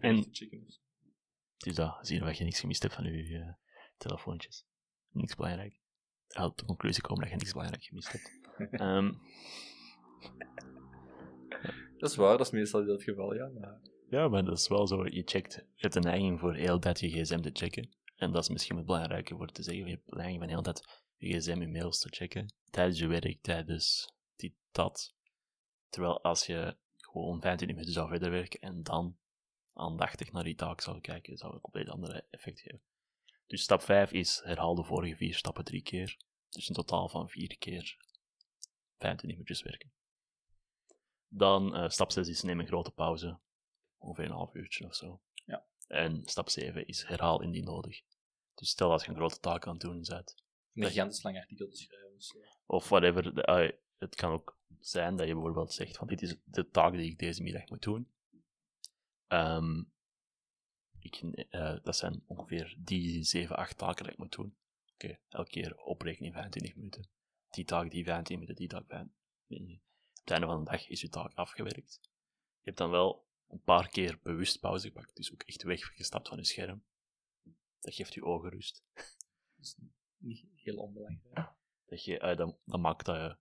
En. 0.00 0.16
Het 0.16 1.66
is 1.66 1.74
dat, 1.74 1.98
zien 2.00 2.20
dat 2.20 2.38
je 2.38 2.44
niks 2.44 2.60
gemist 2.60 2.82
hebt 2.82 2.94
van 2.94 3.04
je 3.04 3.28
uh, 3.28 3.52
telefoontjes. 3.96 4.66
Niks 5.10 5.34
belangrijk. 5.34 5.80
Tot 6.26 6.58
de 6.58 6.64
conclusie 6.64 7.02
komen 7.02 7.20
dat 7.20 7.30
je 7.30 7.36
niks 7.36 7.52
belangrijk 7.52 7.84
gemist 7.84 8.12
hebt. 8.12 8.80
um, 8.80 9.20
dat 11.98 12.10
is 12.10 12.16
waar, 12.16 12.36
dat 12.36 12.46
is 12.46 12.52
meestal 12.52 12.86
het 12.86 13.02
geval, 13.02 13.34
ja. 13.34 13.48
Maar... 13.48 13.80
Ja, 14.08 14.28
maar 14.28 14.44
dat 14.44 14.58
is 14.58 14.68
wel 14.68 14.86
zo. 14.86 15.04
Je 15.06 15.22
checkt, 15.24 15.54
je 15.54 15.62
hebt 15.74 15.94
een 15.94 16.02
neiging 16.02 16.40
voor 16.40 16.54
heel 16.54 16.78
tijd 16.78 17.00
je 17.00 17.08
gsm 17.08 17.40
te 17.40 17.50
checken. 17.52 17.88
En 18.16 18.32
dat 18.32 18.42
is 18.42 18.48
misschien 18.48 18.76
het 18.76 18.86
belangrijke 18.86 19.36
voor 19.36 19.48
te 19.48 19.62
zeggen. 19.62 19.84
Je 19.84 19.90
hebt 19.90 20.10
een 20.10 20.16
neiging 20.16 20.40
van 20.40 20.48
heel 20.48 20.62
tijd 20.62 21.04
je 21.16 21.38
gsm, 21.38 21.60
je 21.60 21.68
mails 21.68 21.98
te 21.98 22.08
checken. 22.08 22.54
Tijdens 22.70 22.98
je 22.98 23.06
werk, 23.06 23.42
tijdens 23.42 24.12
die, 24.36 24.56
dat. 24.70 25.14
Terwijl 25.88 26.22
als 26.22 26.46
je 26.46 26.76
gewoon 26.96 27.40
25 27.40 27.68
minuten 27.68 27.92
zou 27.92 28.08
verder 28.08 28.30
werken 28.30 28.60
en 28.60 28.82
dan 28.82 29.16
aandachtig 29.72 30.32
naar 30.32 30.44
die 30.44 30.54
taak 30.54 30.80
zou 30.80 31.00
kijken, 31.00 31.36
zou 31.36 31.54
een 31.54 31.60
compleet 31.60 31.88
andere 31.88 32.26
effect 32.30 32.60
geven. 32.60 32.82
Dus 33.46 33.62
stap 33.62 33.82
5 33.82 34.12
is 34.12 34.40
herhaal 34.44 34.74
de 34.74 34.84
vorige 34.84 35.16
vier 35.16 35.34
stappen 35.34 35.64
drie 35.64 35.82
keer. 35.82 36.16
Dus 36.50 36.68
een 36.68 36.74
totaal 36.74 37.08
van 37.08 37.28
vier 37.28 37.58
keer 37.58 37.96
25 38.98 39.22
minuutjes 39.22 39.62
werken. 39.62 39.92
Dan 41.36 41.74
eh, 41.74 41.88
stap 41.88 42.10
6 42.12 42.28
is 42.28 42.42
neem 42.42 42.60
een 42.60 42.66
grote 42.66 42.90
pauze. 42.90 43.38
Ongeveer 43.98 44.24
een 44.24 44.30
half 44.30 44.54
uurtje 44.54 44.84
of 44.86 44.94
zo. 44.94 45.20
Ja. 45.44 45.66
En 45.86 46.22
stap 46.24 46.48
7 46.48 46.86
is 46.86 47.02
herhaal 47.04 47.42
indien 47.42 47.64
nodig. 47.64 48.02
Dus 48.54 48.68
stel 48.68 48.90
als 48.90 49.02
je 49.04 49.08
een 49.10 49.16
grote 49.16 49.40
taak 49.40 49.66
aan 49.66 49.72
het 49.72 49.80
doen 49.82 50.02
bent, 50.08 50.34
Een 50.74 50.84
gigantisch 50.86 51.22
lang 51.22 51.36
artikel 51.36 51.68
te 51.68 51.76
schrijven. 51.76 52.14
Dus, 52.14 52.34
of 52.66 52.88
whatever. 52.88 53.34
de- 53.34 53.78
het 53.98 54.14
kan 54.14 54.30
ook 54.32 54.58
zijn 54.80 55.16
dat 55.16 55.26
je 55.26 55.32
bijvoorbeeld 55.32 55.72
zegt 55.72 55.96
van 55.96 56.06
dit 56.06 56.22
is 56.22 56.36
de 56.44 56.68
taak 56.70 56.92
die 56.92 57.10
ik 57.10 57.18
deze 57.18 57.42
middag 57.42 57.68
moet 57.68 57.82
doen. 57.82 58.10
Ehm, 59.26 59.82
ik, 60.98 61.16
eh, 61.50 61.76
dat 61.82 61.96
zijn 61.96 62.22
ongeveer 62.26 62.74
die 62.78 63.22
7, 63.22 63.56
8 63.56 63.78
taken 63.78 64.04
dat 64.04 64.12
ik 64.12 64.18
moet 64.18 64.32
doen. 64.32 64.56
Oké, 64.94 65.18
elke 65.28 65.50
keer 65.50 65.76
oprekenen 65.76 66.26
in 66.28 66.32
25 66.34 66.74
minuten. 66.76 67.08
Die 67.50 67.64
taak, 67.64 67.90
die 67.90 68.04
15 68.04 68.34
minuten, 68.38 68.56
die 68.56 68.68
taak 68.68 68.84
15 68.88 69.12
minuten. 69.46 69.84
Op 70.26 70.32
het 70.32 70.40
einde 70.40 70.54
van 70.54 70.64
de 70.64 70.70
dag 70.70 70.88
is 70.88 71.00
je 71.00 71.08
taak 71.08 71.34
afgewerkt. 71.34 72.00
Je 72.02 72.62
hebt 72.62 72.78
dan 72.78 72.90
wel 72.90 73.26
een 73.48 73.62
paar 73.62 73.88
keer 73.88 74.18
bewust 74.22 74.60
pauze 74.60 74.86
gepakt, 74.86 75.16
dus 75.16 75.32
ook 75.32 75.42
echt 75.42 75.62
weggestapt 75.62 76.28
van 76.28 76.38
je 76.38 76.44
scherm. 76.44 76.84
Dat 77.80 77.94
geeft 77.94 78.14
je 78.14 78.24
ogen 78.24 78.50
rust. 78.50 78.84
dus 79.56 79.76
niet 80.16 80.44
heel 80.54 80.76
onbelangrijk. 80.76 81.52
Dat, 81.86 82.04
je, 82.04 82.18
eh, 82.18 82.36
dat, 82.36 82.56
dat 82.64 82.80
maakt 82.80 83.04
dat 83.04 83.16
je 83.16 83.36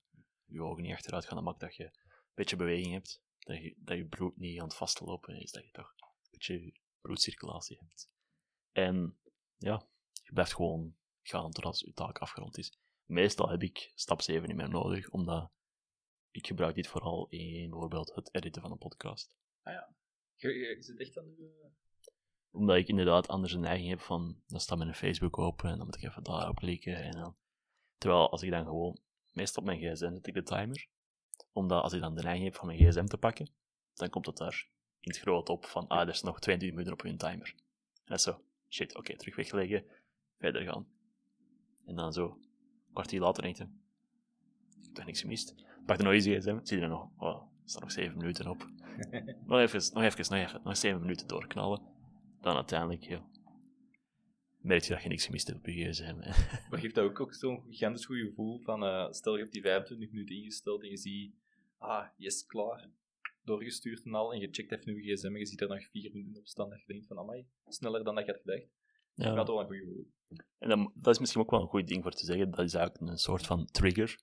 je 0.45 0.61
ogen 0.61 0.83
niet 0.83 0.93
achteruit 0.93 1.25
gaan. 1.25 1.35
Dat 1.35 1.45
maakt 1.45 1.59
dat 1.59 1.75
je 1.75 1.83
een 1.83 1.91
beetje 2.33 2.55
beweging 2.55 2.93
hebt. 2.93 3.23
Dat 3.39 3.57
je, 3.57 3.75
dat 3.77 3.97
je 3.97 4.05
bloed 4.05 4.37
niet 4.37 4.59
aan 4.59 4.67
het 4.67 4.77
vastlopen 4.77 5.41
is. 5.41 5.51
Dat 5.51 5.63
je 5.63 5.71
toch 5.71 5.93
een 5.97 6.29
beetje 6.31 6.73
bloedcirculatie 7.01 7.77
hebt. 7.77 8.09
En 8.71 9.19
ja, 9.57 9.87
je 10.11 10.33
blijft 10.33 10.53
gewoon 10.53 10.95
gaan 11.21 11.51
totdat 11.51 11.79
je 11.79 11.93
taak 11.93 12.17
afgerond 12.17 12.57
is. 12.57 12.79
Meestal 13.05 13.49
heb 13.49 13.61
ik 13.61 13.91
stap 13.95 14.21
7 14.21 14.47
niet 14.47 14.57
meer 14.57 14.69
nodig, 14.69 15.09
omdat 15.09 15.53
ik 16.35 16.47
gebruik 16.47 16.75
dit 16.75 16.87
vooral 16.87 17.27
in 17.29 17.69
bijvoorbeeld 17.69 18.15
het 18.15 18.33
editen 18.33 18.61
van 18.61 18.71
een 18.71 18.77
podcast. 18.77 19.35
Je, 20.35 20.49
je, 20.49 20.75
je 20.75 20.83
zit 20.83 20.99
echt 20.99 21.17
aan 21.17 21.25
de... 21.25 21.69
Omdat 22.51 22.75
ik 22.75 22.87
inderdaad 22.87 23.27
anders 23.27 23.53
een 23.53 23.59
neiging 23.59 23.89
heb 23.89 23.99
van, 23.99 24.41
dan 24.47 24.59
staat 24.59 24.77
mijn 24.77 24.93
Facebook 24.93 25.37
open 25.37 25.69
en 25.69 25.77
dan 25.77 25.85
moet 25.85 25.95
ik 25.95 26.03
even 26.03 26.23
daarop 26.23 26.55
klikken. 26.55 26.95
En 26.95 27.11
dan... 27.11 27.35
Terwijl 27.97 28.31
als 28.31 28.41
ik 28.41 28.51
dan 28.51 28.65
gewoon, 28.65 28.99
meestal 29.31 29.61
op 29.61 29.67
mijn 29.67 29.79
gsm 29.79 30.13
zet 30.13 30.27
ik 30.27 30.33
de 30.33 30.43
timer. 30.43 30.87
Omdat 31.51 31.83
als 31.83 31.93
ik 31.93 32.01
dan 32.01 32.15
de 32.15 32.21
neiging 32.21 32.45
heb 32.45 32.55
van 32.55 32.67
mijn 32.67 32.79
gsm 32.79 33.05
te 33.05 33.17
pakken, 33.17 33.49
dan 33.93 34.09
komt 34.09 34.25
het 34.25 34.37
daar 34.37 34.67
in 34.99 35.11
het 35.11 35.19
groot 35.19 35.49
op 35.49 35.65
van, 35.65 35.87
ah, 35.87 36.01
er 36.01 36.07
is 36.07 36.21
nog 36.21 36.39
22 36.39 36.69
minuten 36.69 36.93
op 36.93 37.01
hun 37.01 37.17
timer. 37.17 37.53
En 37.93 38.03
dat 38.05 38.17
is 38.17 38.23
zo, 38.23 38.41
shit, 38.69 38.95
oké, 38.95 39.17
terug 39.17 39.35
wegleggen, 39.35 39.85
verder 40.37 40.61
gaan. 40.61 40.87
En 41.85 41.95
dan 41.95 42.13
zo, 42.13 42.25
een 42.27 42.93
kwartier 42.93 43.19
later 43.19 43.43
denk 43.43 43.57
je, 43.57 43.67
ik 44.77 44.83
heb 44.83 44.93
toch 44.93 45.05
niks 45.05 45.21
gemist. 45.21 45.55
Pak 45.85 45.97
nog 45.97 46.13
eens 46.13 46.25
je 46.25 46.39
gsm, 46.39 46.59
zie 46.63 46.77
je 46.77 46.83
er 46.83 46.89
nog, 46.89 47.09
oh, 47.17 47.41
er 47.41 47.69
staan 47.69 47.81
nog 47.81 47.91
7 47.91 48.17
minuten 48.17 48.47
op. 48.47 48.57
nog 49.47 49.59
even, 49.59 49.93
nog 49.93 50.03
even, 50.03 50.25
nog 50.29 50.39
even, 50.39 50.61
nog 50.63 50.77
7 50.77 50.99
minuten 51.01 51.27
doorknallen. 51.27 51.81
Dan 52.41 52.55
uiteindelijk, 52.55 53.03
ja, 53.03 53.25
merk 54.65 54.83
je 54.83 54.93
dat 54.93 55.03
je 55.03 55.09
niks 55.09 55.25
gemist 55.25 55.47
hebt 55.47 55.59
op 55.59 55.65
je 55.65 55.89
gsm. 55.89 56.15
Maar 56.69 56.79
geeft 56.79 56.95
dat 56.95 57.05
ook, 57.05 57.19
ook 57.19 57.33
zo'n 57.33 57.63
gigantisch 57.67 58.05
goed 58.05 58.17
gevoel 58.17 58.59
van, 58.59 58.83
eh, 58.83 59.11
stel 59.11 59.33
je 59.33 59.39
hebt 59.39 59.53
die 59.53 59.61
25 59.61 60.11
minuten 60.11 60.35
ingesteld 60.35 60.83
en 60.83 60.89
je 60.89 60.97
ziet, 60.97 61.35
ah, 61.77 62.07
yes, 62.17 62.45
klaar, 62.45 62.89
doorgestuurd 63.43 64.05
en 64.05 64.13
al, 64.13 64.33
en 64.33 64.39
je 64.39 64.47
checkt 64.51 64.71
even 64.71 65.03
je 65.03 65.13
gsm 65.13 65.27
en 65.27 65.39
je 65.39 65.45
ziet 65.45 65.61
er 65.61 65.67
nog 65.67 65.83
4 65.91 66.11
minuten 66.13 66.39
op 66.39 66.47
staan, 66.47 66.69
dat 66.69 66.79
je 66.79 66.85
denkt 66.87 67.07
van, 67.07 67.19
amai, 67.19 67.47
sneller 67.67 68.03
dan 68.03 68.15
dat 68.15 68.25
je 68.25 68.31
had 68.31 68.41
gedacht. 68.41 68.67
ja. 69.13 69.35
Dat 69.35 69.47
is 69.47 69.53
wel 69.53 69.61
een 69.61 69.67
goed 69.67 69.77
gevoel. 69.77 70.07
En 70.59 70.69
dan, 70.69 70.91
dat 70.95 71.13
is 71.13 71.19
misschien 71.19 71.41
ook 71.41 71.51
wel 71.51 71.61
een 71.61 71.67
goed 71.67 71.87
ding 71.87 72.03
voor 72.03 72.11
te 72.11 72.25
zeggen. 72.25 72.51
Dat 72.51 72.59
is 72.59 72.73
eigenlijk 72.73 73.11
een 73.11 73.17
soort 73.17 73.45
van 73.45 73.65
trigger 73.65 74.19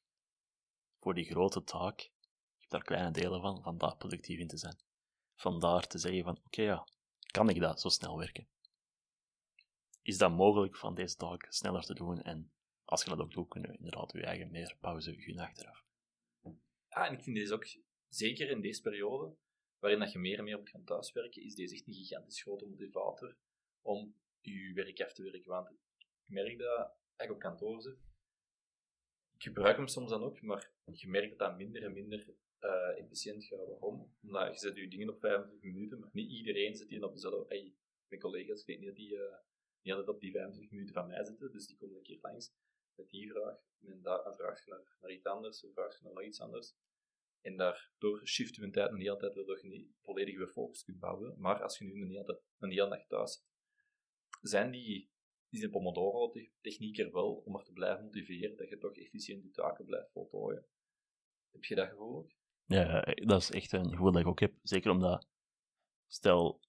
voor 1.03 1.15
die 1.15 1.25
grote 1.25 1.65
taak. 1.65 2.01
Je 2.01 2.59
hebt 2.59 2.71
daar 2.71 2.83
kleine 2.83 3.11
delen 3.11 3.41
van, 3.41 3.63
van 3.63 3.79
daar 3.79 3.97
productief 3.97 4.39
in 4.39 4.49
te 4.49 4.57
zijn. 4.57 4.77
Vandaar 5.35 5.87
te 5.87 5.99
zeggen 5.99 6.25
van, 6.25 6.41
oké 6.45 6.63
ja, 6.63 6.89
kan 7.31 7.49
ik 7.49 7.61
dat 7.61 7.81
zo 7.81 7.89
snel 7.89 8.19
werken? 8.19 8.49
Is 10.03 10.19
dat 10.19 10.31
mogelijk 10.31 10.77
van 10.77 10.95
deze 10.95 11.17
taak 11.17 11.47
sneller 11.49 11.83
te 11.83 11.95
doen? 11.95 12.23
En 12.23 12.53
als 12.85 13.03
je 13.03 13.11
dat 13.11 13.19
ook 13.19 13.33
doet, 13.33 13.49
kunnen 13.49 13.71
we 13.71 13.77
inderdaad 13.77 14.13
je 14.13 14.25
eigen 14.25 14.51
meer 14.51 14.77
pauze 14.81 15.15
gunnen 15.15 15.45
achteraf. 15.45 15.85
Ah, 16.89 17.07
en 17.07 17.13
ik 17.13 17.23
vind 17.23 17.37
deze 17.37 17.55
ook, 17.55 17.67
zeker 18.09 18.51
in 18.51 18.61
deze 18.61 18.81
periode, 18.81 19.37
waarin 19.79 20.01
dat 20.01 20.13
je 20.13 20.19
meer 20.19 20.39
en 20.39 20.45
meer 20.45 20.59
moet 20.59 20.71
gaan 20.71 20.85
thuiswerken, 20.85 21.43
is 21.43 21.55
deze 21.55 21.75
echt 21.75 21.87
een 21.87 21.95
gigantisch 21.95 22.43
grote 22.43 22.67
motivator 22.67 23.37
om 23.81 24.17
je 24.41 24.73
werk 24.75 25.01
af 25.01 25.13
te 25.13 25.23
werken. 25.23 25.51
Want 25.51 25.71
ik 25.71 25.79
merk 26.25 26.59
dat, 26.59 26.79
als 27.17 27.29
ik 27.29 27.31
op 27.31 27.39
kantoor 27.39 27.83
zit, 27.83 27.99
gebruik 29.43 29.77
hem 29.77 29.87
soms 29.87 30.11
dan 30.11 30.23
ook, 30.23 30.43
maar 30.43 30.71
je 30.93 31.09
merkt 31.09 31.39
dat 31.39 31.49
dat 31.49 31.57
minder 31.57 31.83
en 31.83 31.93
minder 31.93 32.35
eh, 32.59 32.99
efficiënt 32.99 33.45
gaat. 33.45 33.67
Waarom? 33.67 34.15
Omdat 34.23 34.53
je 34.53 34.59
zet 34.59 34.77
je 34.77 34.89
dingen 34.89 35.09
op 35.09 35.21
25 35.21 35.73
minuten, 35.73 35.99
maar 35.99 36.11
niet 36.13 36.31
iedereen 36.31 36.77
zit 36.77 36.89
hier 36.89 37.05
op 37.05 37.13
dezelfde... 37.15 37.45
Hey, 37.49 37.75
mijn 38.09 38.21
collega's, 38.21 38.61
ik 38.61 38.67
weet 38.67 38.79
niet 38.79 38.87
dat 38.87 38.97
die 38.97 39.17
eh, 39.17 39.37
niet 39.83 39.95
altijd 39.95 40.15
op 40.15 40.21
die 40.21 40.33
25 40.33 40.73
minuten 40.73 40.95
van 40.95 41.07
mij 41.07 41.25
zitten, 41.25 41.53
dus 41.53 41.67
die 41.67 41.77
komen 41.77 41.97
een 41.97 42.03
keer 42.03 42.19
langs 42.21 42.53
met 42.95 43.09
die 43.11 43.33
vraag. 43.33 43.57
En 43.87 44.03
daar 44.03 44.23
dan 44.25 44.35
vraag 44.35 44.67
naar, 44.67 44.97
naar 45.01 45.11
iets 45.11 45.25
anders, 45.25 45.65
of 45.65 45.73
vraag 45.73 46.01
naar 46.01 46.13
nog 46.13 46.25
iets 46.25 46.41
anders. 46.41 46.75
En 47.41 47.57
daardoor 47.57 48.27
shiften 48.27 48.63
we 48.63 48.71
tijd 48.71 48.93
niet 48.93 49.09
altijd, 49.09 49.35
waardoor 49.35 49.59
je 49.63 49.69
niet 49.69 49.89
volledig 50.03 50.37
weer 50.37 50.49
focus 50.49 50.85
kunt 50.85 50.99
bouwen. 50.99 51.41
Maar 51.41 51.63
als 51.63 51.79
je 51.79 51.85
nu 51.85 52.03
een 52.03 52.11
hele, 52.11 52.41
een 52.59 52.71
hele 52.71 52.89
dag 52.89 53.07
thuis 53.07 53.33
zit, 53.33 53.47
zijn 54.41 54.71
die, 54.71 55.12
is 55.53 55.61
die 55.61 55.71
Pomodoro-techniek 55.71 56.99
er 56.99 57.13
wel 57.13 57.43
om 57.45 57.57
er 57.57 57.65
te 57.65 57.73
blijven 57.73 58.05
motiveren, 58.05 58.57
dat 58.57 58.69
je 58.69 58.79
toch 58.79 58.97
efficiënt 58.97 59.43
je 59.43 59.51
taken 59.51 59.85
blijft 59.85 60.13
voltooien. 60.13 60.67
Heb 61.51 61.65
je 61.65 61.75
dat 61.75 61.89
gevoel? 61.89 62.31
Ja, 62.65 63.01
dat 63.15 63.41
is 63.41 63.51
echt 63.51 63.73
een 63.73 63.91
gevoel 63.91 64.13
dat 64.13 64.21
ik 64.21 64.27
ook 64.27 64.41
heb. 64.41 64.55
Zeker 64.63 64.91
omdat, 64.91 65.29
stel, 66.07 66.61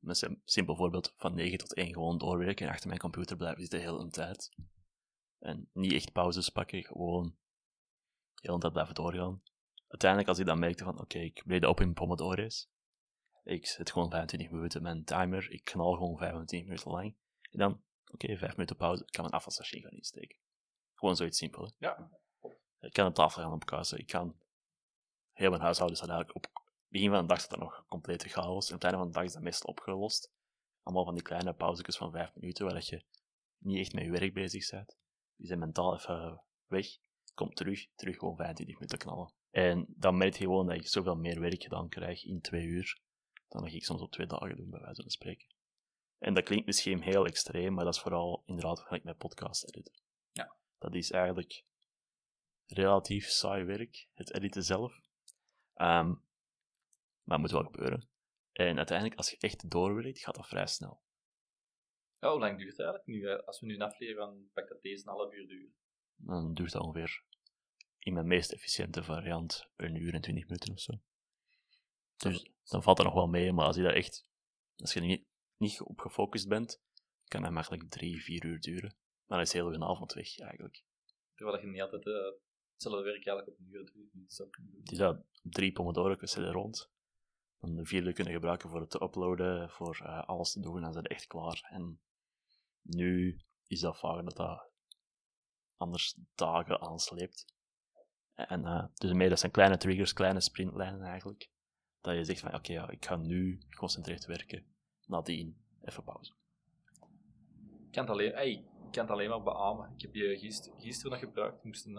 een 0.00 0.40
simpel 0.44 0.76
voorbeeld, 0.76 1.14
van 1.16 1.34
9 1.34 1.58
tot 1.58 1.74
1 1.74 1.92
gewoon 1.92 2.18
doorwerken 2.18 2.66
en 2.66 2.72
achter 2.72 2.88
mijn 2.88 3.00
computer 3.00 3.36
blijven 3.36 3.60
zitten 3.60 3.80
heel 3.80 4.00
een 4.00 4.10
tijd. 4.10 4.54
En 5.38 5.68
niet 5.72 5.92
echt 5.92 6.12
pauzes 6.12 6.48
pakken, 6.48 6.84
gewoon 6.84 7.36
heel 8.40 8.54
een 8.54 8.60
tijd 8.60 8.72
blijven 8.72 8.94
doorgaan. 8.94 9.42
Uiteindelijk, 9.88 10.28
als 10.28 10.38
ik 10.38 10.46
dan 10.46 10.58
merkte 10.58 10.84
van, 10.84 11.00
oké, 11.00 11.18
ik 11.18 11.42
breed 11.46 11.64
op 11.64 11.80
in 11.80 11.94
Pomodoro's. 11.94 12.68
Ik 13.44 13.66
zet 13.66 13.90
gewoon 13.90 14.10
25 14.10 14.50
minuten 14.50 14.82
mijn 14.82 15.04
timer, 15.04 15.50
ik 15.50 15.64
knal 15.64 15.92
gewoon 15.92 16.18
25 16.18 16.68
minuten 16.68 16.90
lang. 16.90 17.16
En 17.50 17.58
dan, 17.58 17.82
oké, 18.12 18.36
5 18.36 18.52
minuten 18.52 18.76
pauze, 18.76 19.02
ik 19.02 19.12
kan 19.12 19.22
mijn 19.22 19.34
afwasmachine 19.36 19.82
gaan 19.82 19.96
insteken. 19.96 20.38
Gewoon 20.94 21.16
zoiets 21.16 21.38
simpel. 21.38 21.64
hè. 21.64 21.70
Ja. 21.78 22.10
Ik 22.80 22.92
kan 22.92 23.06
de 23.06 23.12
tafel 23.12 23.42
gaan 23.42 23.52
opkuisen. 23.52 23.98
Ik 23.98 24.06
kan... 24.06 24.36
Heel 25.32 25.50
mijn 25.50 25.62
huishouden 25.62 25.96
staat 25.96 26.08
eigenlijk 26.08 26.38
op... 26.38 26.62
begin 26.88 27.10
van 27.10 27.20
de 27.20 27.26
dag 27.26 27.40
staat 27.40 27.52
er 27.52 27.58
nog 27.58 27.84
complete 27.88 28.28
chaos. 28.28 28.68
En 28.68 28.74
het 28.74 28.84
einde 28.84 28.98
van 28.98 29.06
de 29.06 29.12
dag 29.12 29.24
is 29.24 29.32
dat 29.32 29.42
meestal 29.42 29.70
opgelost. 29.70 30.32
Allemaal 30.82 31.04
van 31.04 31.14
die 31.14 31.22
kleine 31.22 31.54
pauzes 31.54 31.96
van 31.96 32.10
vijf 32.10 32.34
minuten, 32.34 32.64
waar 32.64 32.74
dat 32.74 32.86
je 32.86 33.04
niet 33.58 33.78
echt 33.78 33.92
met 33.92 34.04
je 34.04 34.10
werk 34.10 34.34
bezig 34.34 34.70
bent. 34.70 34.96
Je 35.36 35.48
bent 35.48 35.60
mentaal 35.60 35.94
even 35.94 36.42
weg. 36.66 36.86
Kom 37.34 37.54
terug, 37.54 37.86
terug 37.94 38.16
gewoon 38.16 38.36
25 38.36 38.74
minuten 38.74 38.98
knallen. 38.98 39.32
En 39.50 39.86
dan 39.88 40.16
merk 40.16 40.32
je 40.32 40.44
gewoon 40.44 40.66
dat 40.66 40.76
ik 40.76 40.86
zoveel 40.86 41.16
meer 41.16 41.40
werk 41.40 41.62
gedaan 41.62 41.88
krijg 41.88 42.24
in 42.24 42.40
twee 42.40 42.64
uur, 42.64 43.00
dan 43.48 43.62
dat 43.62 43.72
ik 43.72 43.84
soms 43.84 44.00
op 44.00 44.12
twee 44.12 44.26
dagen 44.26 44.56
doe, 44.56 44.66
bij 44.68 44.80
wijze 44.80 45.02
van 45.02 45.10
spreken. 45.10 45.46
En 46.18 46.34
dat 46.34 46.44
klinkt 46.44 46.66
misschien 46.66 47.02
heel 47.02 47.26
extreem, 47.26 47.74
maar 47.74 47.84
dat 47.84 47.94
is 47.94 48.00
vooral 48.00 48.42
inderdaad 48.46 48.90
ik 48.90 49.04
mijn 49.04 49.16
podcast 49.16 49.64
editen. 49.64 50.00
Ja. 50.32 50.56
Dat 50.78 50.94
is 50.94 51.10
eigenlijk 51.10 51.64
relatief 52.66 53.28
saai 53.28 53.64
werk, 53.64 54.08
het 54.14 54.34
editen 54.34 54.62
zelf. 54.62 55.00
Ehm, 55.74 56.08
maar 57.22 57.38
het 57.38 57.40
moet 57.40 57.50
wel 57.50 57.64
gebeuren. 57.64 58.08
En 58.52 58.76
uiteindelijk, 58.76 59.18
als 59.18 59.30
je 59.30 59.36
echt 59.38 59.70
doorwerkt, 59.70 60.18
gaat 60.18 60.34
dat 60.34 60.46
vrij 60.46 60.66
snel. 60.66 61.00
Ja, 62.18 62.30
hoe 62.30 62.40
lang 62.40 62.58
duurt 62.58 62.70
het 62.70 62.80
eigenlijk? 62.80 63.08
Nu, 63.08 63.28
eh, 63.28 63.46
als 63.46 63.60
we 63.60 63.66
nu 63.66 63.74
een 63.74 63.82
aflevering 63.82 64.18
van 64.18 64.50
pak 64.52 64.68
dat 64.68 64.82
deze 64.82 65.02
een 65.02 65.12
half 65.12 65.32
uur 65.32 65.48
duurt. 65.48 65.74
Dan 66.16 66.54
duurt 66.54 66.72
dat 66.72 66.82
ongeveer 66.82 67.24
in 67.98 68.12
mijn 68.12 68.26
meest 68.26 68.52
efficiënte 68.52 69.02
variant 69.02 69.68
een 69.76 69.94
uur 69.94 70.14
en 70.14 70.20
twintig 70.20 70.44
minuten 70.44 70.72
of 70.72 70.80
zo. 70.80 70.92
Dus 72.16 72.50
dan 72.64 72.82
valt 72.82 72.96
dat 72.96 73.06
nog 73.06 73.14
wel 73.14 73.26
mee, 73.26 73.52
maar 73.52 73.66
als 73.66 73.76
je 73.76 73.82
daar 73.82 73.92
echt, 73.92 74.28
als 74.76 74.92
je 74.92 75.00
niet, 75.00 75.26
niet 75.56 75.80
op 75.80 76.00
gefocust 76.00 76.48
bent, 76.48 76.82
kan 77.24 77.42
dat 77.42 77.50
makkelijk 77.50 77.90
drie, 77.90 78.22
vier 78.22 78.44
uur 78.44 78.60
duren. 78.60 78.96
Maar 79.26 79.38
dan 79.38 79.46
is 79.46 79.52
heel 79.52 79.74
een 79.74 79.84
avond 79.84 80.12
weg 80.12 80.38
eigenlijk. 80.38 80.82
Terwijl 81.34 81.60
je 81.60 81.66
niet 81.66 81.80
altijd 81.80 82.06
eh, 82.06 82.12
hetzelfde 82.72 83.02
werk 83.02 83.26
eigenlijk 83.26 83.48
op 83.48 83.58
een 83.58 83.72
uur 83.72 83.86
twintig 83.86 84.12
minuten 84.12 84.36
zou 84.36 84.50
kunnen 84.50 84.72
doen. 84.72 84.84
Dus 84.84 84.98
ja, 84.98 85.22
drie 85.42 85.72
pomodoro's 85.72 86.18
zitten 86.18 86.52
rond. 86.52 86.90
Dan 87.58 87.74
de 87.74 87.84
vierde 87.84 88.12
kunnen 88.12 88.32
gebruiken 88.32 88.70
voor 88.70 88.80
het 88.80 88.90
te 88.90 89.02
uploaden, 89.02 89.70
voor 89.70 90.00
eh, 90.02 90.22
alles 90.24 90.52
te 90.52 90.60
doen, 90.60 90.76
en 90.76 90.82
dan 90.82 90.92
zijn 90.92 91.04
ze 91.04 91.10
echt 91.10 91.26
klaar. 91.26 91.68
En 91.70 92.00
nu 92.82 93.40
is 93.66 93.80
dat 93.80 93.98
vaak 93.98 94.24
dat 94.24 94.36
dat 94.36 94.70
anders 95.76 96.18
dagen 96.34 96.80
aansleept. 96.80 97.54
En 98.34 98.64
eh, 98.64 98.84
dus 98.94 99.12
meer, 99.12 99.28
dat 99.28 99.38
zijn 99.38 99.52
kleine 99.52 99.76
triggers, 99.76 100.12
kleine 100.12 100.40
sprintlijnen 100.40 101.02
eigenlijk. 101.02 101.50
Dat 102.00 102.14
je 102.14 102.24
zegt 102.24 102.40
van, 102.40 102.54
oké, 102.54 102.72
ja, 102.72 102.90
ik 102.90 103.04
ga 103.04 103.16
nu 103.16 103.62
geconcentreerd 103.68 104.24
werken. 104.24 104.75
Nadien, 105.06 105.56
even 105.84 106.04
pauze. 106.04 106.32
Ik 107.86 107.92
kan 107.92 108.04
het 108.04 108.12
alleen, 108.12 108.64
ik 108.86 108.92
kan 108.92 109.08
alleen 109.08 109.28
maar 109.28 109.42
beamen. 109.42 109.92
Ik 109.94 110.00
heb 110.00 110.14
je 110.14 110.38
gisteren, 110.38 110.80
gisteren 110.80 111.10
nog 111.10 111.20
gebruikt. 111.20 111.56
Ik 111.56 111.64
moest 111.64 111.86
een, 111.86 111.98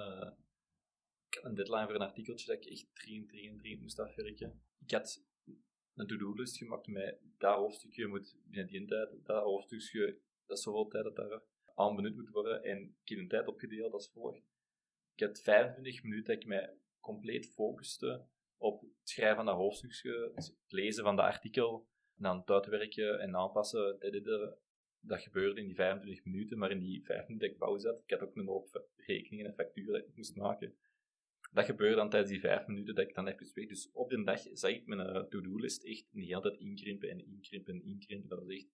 ik 1.27 1.33
had 1.33 1.43
een 1.43 1.55
deadline 1.55 1.85
voor 1.85 1.95
een 1.95 2.01
artikeltje 2.01 2.45
dat 2.45 2.63
ik 2.63 2.71
echt 2.71 2.87
dringend, 2.93 3.29
dringend, 3.29 3.59
dringend 3.59 3.81
moest 3.81 3.99
afwerken. 3.99 4.61
Ik 4.79 4.91
had 4.91 5.25
een 5.93 6.07
to-do-list 6.07 6.57
gemaakt 6.57 6.87
met 6.87 7.19
dat 7.37 7.55
hoofdstukje 7.55 8.07
moet 8.07 8.37
binnen 8.43 8.67
die 8.67 8.85
tijd, 8.85 9.25
dat 9.25 9.43
hoofdstukje, 9.43 10.19
dat 10.45 10.57
is 10.57 10.63
zoveel 10.63 10.87
tijd 10.87 11.03
dat 11.03 11.15
daar 11.15 11.41
aan 11.75 11.95
benut 11.95 12.15
moet 12.15 12.29
worden. 12.29 12.63
En 12.63 12.97
ik 13.03 13.09
heb 13.09 13.17
een 13.17 13.27
tijd 13.27 13.47
opgedeeld 13.47 13.93
als 13.93 14.11
volgt. 14.11 14.43
Ik 15.15 15.27
had 15.27 15.41
25 15.41 16.03
minuten 16.03 16.33
dat 16.33 16.43
ik 16.43 16.47
mij 16.47 16.77
compleet 16.99 17.49
focuste 17.49 18.27
op 18.57 18.81
het 18.81 19.09
schrijven 19.09 19.35
van 19.35 19.45
dat 19.45 19.55
hoofdstukje, 19.55 20.31
het 20.35 20.55
lezen 20.67 21.03
van 21.03 21.15
dat 21.15 21.25
artikel, 21.25 21.87
en 22.17 22.23
dan 22.23 22.37
het 22.37 22.49
uitwerken 22.49 23.19
en 23.19 23.35
aanpassen. 23.35 23.99
dit. 23.99 24.25
Dat 24.99 25.21
gebeurde 25.21 25.59
in 25.59 25.65
die 25.65 25.75
25 25.75 26.25
minuten, 26.25 26.57
maar 26.57 26.71
in 26.71 26.79
die 26.79 27.03
5 27.03 27.27
minuten 27.27 27.47
dat 27.47 27.49
ik 27.49 27.57
pauze 27.57 27.87
had, 27.87 28.01
ik 28.03 28.09
had 28.09 28.21
ook 28.21 28.35
een 28.35 28.47
hoop 28.47 28.87
rekeningen 28.95 29.45
en 29.45 29.53
facturen 29.53 29.93
dat 29.93 30.01
ik 30.01 30.15
moest 30.15 30.35
maken. 30.35 30.75
Dat 31.51 31.65
gebeurde 31.65 31.95
dan 31.95 32.09
tijdens 32.09 32.31
die 32.31 32.39
5 32.39 32.67
minuten 32.67 32.95
dat 32.95 33.07
ik 33.07 33.15
dan 33.15 33.27
even 33.27 33.51
weg. 33.53 33.67
Dus 33.67 33.91
op 33.91 34.09
de 34.09 34.23
dag 34.23 34.39
zag 34.53 34.71
ik 34.71 34.85
mijn 34.85 34.99
eh, 34.99 35.23
to-do-list 35.23 35.83
echt 35.83 36.05
de 36.11 36.21
hele 36.21 36.57
inkrimpen 36.57 37.09
en 37.09 37.25
inkrimpen 37.25 37.73
en 37.73 37.83
inkrimpen. 37.83 38.29
Dat 38.29 38.39
was 38.39 38.49
echt, 38.49 38.67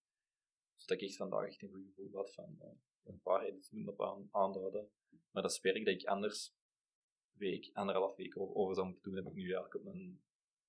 zodat 0.75 1.01
ik 1.01 1.07
echt 1.07 1.17
vandaag 1.17 1.47
echt 1.47 1.61
een 1.61 1.69
goed 1.69 1.85
gevoel 1.85 2.11
had 2.13 2.33
van 2.33 2.57
uh, 2.61 2.67
een 3.03 3.21
paar 3.21 3.43
edits 3.43 3.71
moeten 3.71 3.93
op 3.93 4.01
aan, 4.01 4.27
aanduiden. 4.31 4.89
Maar 5.31 5.43
dat 5.43 5.51
is 5.51 5.61
werk 5.61 5.85
dat 5.85 5.93
ik 5.93 6.05
anders 6.05 6.55
week, 7.37 7.69
anderhalf 7.73 8.15
week 8.15 8.37
over, 8.37 8.55
over 8.55 8.75
zou 8.75 8.87
moeten 8.87 9.03
doen, 9.03 9.15
heb 9.15 9.25
ik 9.25 9.33
nu 9.33 9.43
eigenlijk 9.43 9.75
op 9.75 9.85
een, 9.85 10.21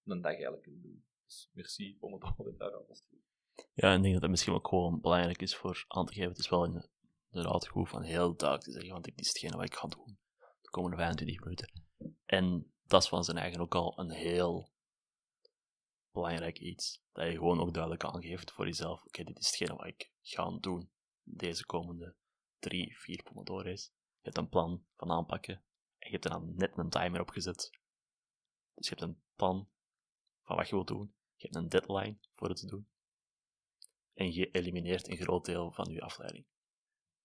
een 0.04 0.20
dag 0.20 0.32
eigenlijk 0.32 0.62
kunnen 0.62 0.82
doen. 0.82 1.04
Dus 1.24 1.50
merci 1.52 1.96
om 2.00 2.12
het 2.12 2.22
altijd 2.36 2.58
doen. 2.58 3.22
Ja, 3.74 3.90
en 3.90 3.96
ik 3.96 4.02
denk 4.02 4.12
dat 4.12 4.22
het 4.22 4.30
misschien 4.30 4.54
ook 4.54 4.68
gewoon 4.68 5.00
belangrijk 5.00 5.42
is 5.42 5.56
voor 5.56 5.84
aan 5.88 6.06
te 6.06 6.12
geven. 6.12 6.28
Het 6.28 6.38
is 6.38 6.48
wel 6.48 6.64
in, 6.64 6.88
inderdaad 7.30 7.68
goed 7.68 7.88
van 7.88 8.02
heel 8.02 8.36
duidelijk 8.36 8.68
te 8.68 8.72
zeggen, 8.72 8.92
want 8.92 9.04
dit 9.04 9.20
is 9.20 9.28
hetgene 9.28 9.56
wat 9.56 9.64
ik 9.64 9.74
ga 9.74 9.88
doen 9.88 10.18
de 10.60 10.70
komende 10.70 10.96
25 10.96 11.40
minuten. 11.40 11.82
En 12.24 12.72
dat 12.86 13.02
is 13.02 13.08
van 13.08 13.24
zijn 13.24 13.36
eigen 13.36 13.60
ook 13.60 13.74
al 13.74 13.98
een 13.98 14.10
heel 14.10 14.72
belangrijk 16.12 16.58
iets. 16.58 17.02
Dat 17.12 17.26
je 17.26 17.32
gewoon 17.32 17.60
ook 17.60 17.72
duidelijk 17.72 18.04
aangeeft 18.04 18.52
voor 18.52 18.66
jezelf, 18.66 19.04
oké, 19.04 19.24
dit 19.24 19.38
is 19.38 19.46
hetgene 19.46 19.76
wat 19.76 19.86
ik 19.86 20.10
ga 20.20 20.58
doen 20.60 20.90
deze 21.22 21.66
komende 21.66 22.14
drie, 22.58 22.98
vier 22.98 23.22
pomodoro's. 23.22 23.84
Je 23.84 24.30
hebt 24.30 24.36
een 24.36 24.48
plan 24.48 24.84
van 24.96 25.10
aanpakken 25.10 25.54
en 25.98 26.08
je 26.08 26.10
hebt 26.10 26.24
er 26.24 26.30
dan 26.30 26.54
net 26.56 26.78
een 26.78 26.90
timer 26.90 27.20
op 27.20 27.28
gezet. 27.28 27.70
Dus 28.74 28.88
je 28.88 28.94
hebt 28.94 29.02
een 29.02 29.22
plan 29.34 29.68
van 30.44 30.56
wat 30.56 30.68
je 30.68 30.74
wilt 30.74 30.88
doen. 30.88 31.14
Je 31.36 31.46
hebt 31.46 31.54
een 31.54 31.68
deadline 31.68 32.18
voor 32.32 32.48
het 32.48 32.56
te 32.56 32.66
doen. 32.66 32.88
En 34.14 34.32
je 34.32 34.50
elimineert 34.50 35.08
een 35.08 35.16
groot 35.16 35.44
deel 35.44 35.72
van 35.72 35.92
je 35.92 36.00
afleiding. 36.00 36.46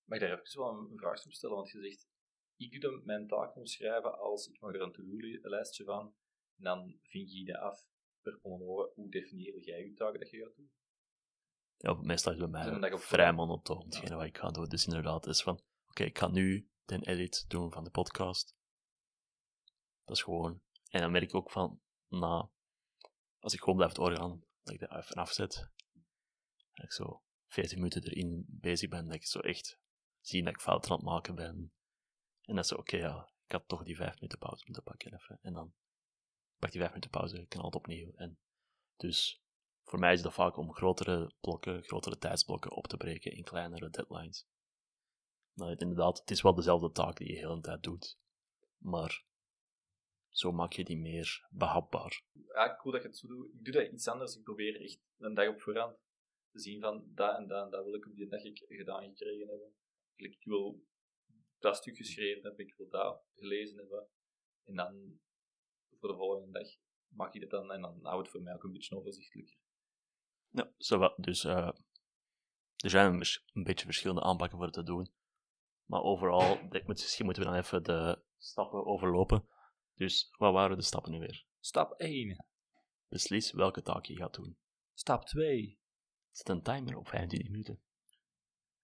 Mag 0.04 0.20
ik 0.20 0.28
daar 0.28 0.40
even 0.40 0.60
wel 0.60 0.78
een 0.78 0.98
vraag 0.98 1.26
op 1.26 1.32
stellen? 1.32 1.56
Want 1.56 1.70
je 1.70 1.82
zegt, 1.82 2.08
ik 2.56 2.82
doe 2.82 3.02
mijn 3.04 3.28
taak 3.28 3.56
omschrijven 3.56 4.20
als 4.20 4.48
ik 4.48 4.62
maak 4.62 4.74
er 4.74 4.82
een 4.82 4.92
to-do-lijstje 4.92 5.84
van. 5.84 6.16
En 6.58 6.64
dan 6.64 7.00
vind 7.02 7.32
je 7.32 7.46
die 7.46 7.58
af 7.58 7.86
per 8.22 8.40
pomodoro. 8.40 8.92
Hoe 8.96 9.10
definieer 9.10 9.60
jij 9.60 9.84
je 9.84 9.94
taak 9.94 10.20
dat 10.20 10.30
je 10.30 10.38
gaat 10.38 10.56
doen? 10.56 10.72
Ja, 11.78 11.94
meestal 11.94 12.34
is 12.34 12.40
het 12.40 12.52
bij 12.52 12.80
mij 12.80 12.98
vrij 12.98 13.34
monotoon, 13.34 13.86
hetgene 13.86 14.16
wat 14.16 14.26
ik 14.26 14.38
ga 14.38 14.50
doen. 14.50 14.70
Dus 14.70 14.86
inderdaad, 14.86 15.28
is 15.28 15.42
van, 15.42 15.62
oké, 15.88 16.04
ik 16.04 16.18
ga 16.18 16.28
nu 16.28 16.70
de 16.86 17.00
edit 17.08 17.46
doen 17.50 17.72
van 17.72 17.84
de 17.84 17.90
podcast. 17.90 18.56
Dat 20.04 20.16
is 20.16 20.24
gewoon... 20.24 20.62
En 20.90 21.02
dan 21.02 21.12
merk 21.12 21.24
ik 21.24 21.36
ook 21.36 21.52
van, 21.52 21.82
na... 22.08 22.52
Als 23.40 23.54
ik 23.54 23.60
gewoon 23.60 23.76
blijf 23.76 23.92
doorgaan, 23.92 24.44
dat 24.64 24.74
ik 24.74 24.80
dat 24.80 24.96
even 24.96 25.16
afzet. 25.16 25.70
Dat 26.74 26.86
ik 26.86 26.92
zo 26.92 27.24
40 27.48 27.78
minuten 27.78 28.04
erin 28.04 28.46
bezig 28.48 28.90
ben, 28.90 29.06
dat 29.06 29.16
ik 29.16 29.26
zo 29.26 29.40
echt 29.40 29.80
zie 30.22 30.44
dat 30.44 30.54
ik 30.54 30.62
fouten 30.62 30.92
aan 30.92 30.98
het 30.98 31.06
maken 31.06 31.36
ben. 31.36 31.74
En 32.42 32.56
dat 32.56 32.64
is 32.64 32.74
oké, 32.74 32.98
ja, 32.98 33.30
ik 33.46 33.52
had 33.52 33.68
toch 33.68 33.84
die 33.84 33.96
5 33.96 34.14
minuten 34.14 34.40
pauze 34.40 34.64
moeten 34.66 34.84
pakken 34.84 35.14
even. 35.14 35.40
En 35.42 35.54
dan 35.54 35.74
pak 36.58 36.72
die 36.72 36.80
5 36.80 36.94
minuten 36.94 37.10
pauze, 37.10 37.46
kan 37.48 37.66
het 37.66 37.76
opnieuw. 37.76 38.12
En 38.16 38.40
dus 38.96 39.42
voor 39.84 40.00
mij 40.00 40.14
is 40.14 40.22
dat 40.22 40.34
vaak 40.34 40.58
om 40.58 40.74
grotere 40.74 41.34
blokken, 41.42 41.84
grotere 41.84 42.18
tijdsblokken 42.18 42.72
op 42.72 42.88
te 42.88 42.98
breken 42.98 43.32
in 43.32 43.44
kleinere 43.44 43.90
deadlines. 43.90 44.48
Nou, 45.54 45.76
inderdaad, 45.76 46.20
het 46.20 46.32
is 46.32 46.42
wel 46.42 46.56
dezelfde 46.56 46.92
taak 46.92 47.18
die 47.18 47.28
je 47.28 47.34
de 47.34 47.40
hele 47.40 47.62
tijd 47.62 47.84
doet, 47.84 48.18
maar 48.78 49.24
zo 50.40 50.52
maak 50.52 50.74
je 50.74 50.84
die 50.84 50.98
meer 50.98 51.48
behapbaar. 51.50 52.24
Ja, 52.54 52.76
cool 52.76 52.94
dat 52.94 53.02
je 53.02 53.08
het 53.08 53.18
zo 53.18 53.28
doet. 53.28 53.54
Ik 53.54 53.64
doe 53.66 53.74
dat 53.74 53.92
iets 53.92 54.08
anders. 54.08 54.36
Ik 54.36 54.44
probeer 54.44 54.82
echt 54.82 55.00
een 55.18 55.34
dag 55.34 55.48
op 55.48 55.62
voorhand 55.62 55.98
te 56.52 56.60
zien 56.60 56.82
van 56.82 57.04
dat 57.14 57.38
en 57.38 57.48
dat 57.48 57.66
en 57.66 57.72
dat 57.72 57.84
wil 57.84 57.94
ik 57.94 58.06
op 58.06 58.16
die 58.16 58.28
dag 58.28 58.44
ik 58.44 58.66
gedaan 58.68 59.04
gekregen 59.04 59.48
hebben. 59.48 59.74
Ik 60.16 60.44
wil 60.44 60.84
dat 61.60 61.76
stuk 61.76 61.98
geschreven 61.98 62.42
hebben, 62.44 62.68
ik 62.68 62.76
wil 62.78 62.90
dat 62.90 63.24
gelezen 63.36 63.78
hebben. 63.78 64.08
En 64.64 64.76
dan 64.76 65.20
voor 66.00 66.10
de 66.10 66.16
volgende 66.16 66.60
dag 66.60 66.68
maak 67.08 67.34
je 67.34 67.40
dat 67.40 67.50
dan 67.50 67.72
en 67.72 67.82
dan 67.82 68.00
houdt 68.02 68.22
het 68.22 68.32
voor 68.32 68.42
mij 68.42 68.54
ook 68.54 68.64
een 68.64 68.72
beetje 68.72 68.98
overzichtelijker. 68.98 69.58
Ja, 70.50 70.74
zowel, 70.78 71.14
dus 71.18 71.44
eh, 71.44 71.72
er 72.76 72.90
zijn 72.90 73.14
een 73.54 73.64
beetje 73.64 73.86
verschillende 73.86 74.22
aanpakken 74.22 74.58
voor 74.58 74.66
het 74.66 74.76
te 74.76 74.84
doen. 74.84 75.12
Maar 75.86 76.02
overal, 76.02 76.60
misschien 76.86 77.26
moeten 77.26 77.44
we 77.44 77.50
dan 77.50 77.58
even 77.58 77.84
de 77.84 78.22
stappen 78.38 78.86
overlopen. 78.86 79.48
Dus 80.00 80.30
wat 80.38 80.54
waren 80.54 80.78
de 80.78 80.84
stappen 80.84 81.12
nu 81.12 81.20
weer? 81.20 81.46
Stap 81.60 81.92
1. 81.92 82.46
Beslis 83.08 83.52
welke 83.52 83.82
taak 83.82 84.06
je 84.06 84.16
gaat 84.16 84.34
doen. 84.34 84.58
Stap 84.94 85.26
2. 85.26 85.80
Zet 86.32 86.50
een 86.50 86.62
timer 86.62 86.98
op 86.98 87.08
25 87.08 87.50
minuten. 87.50 87.82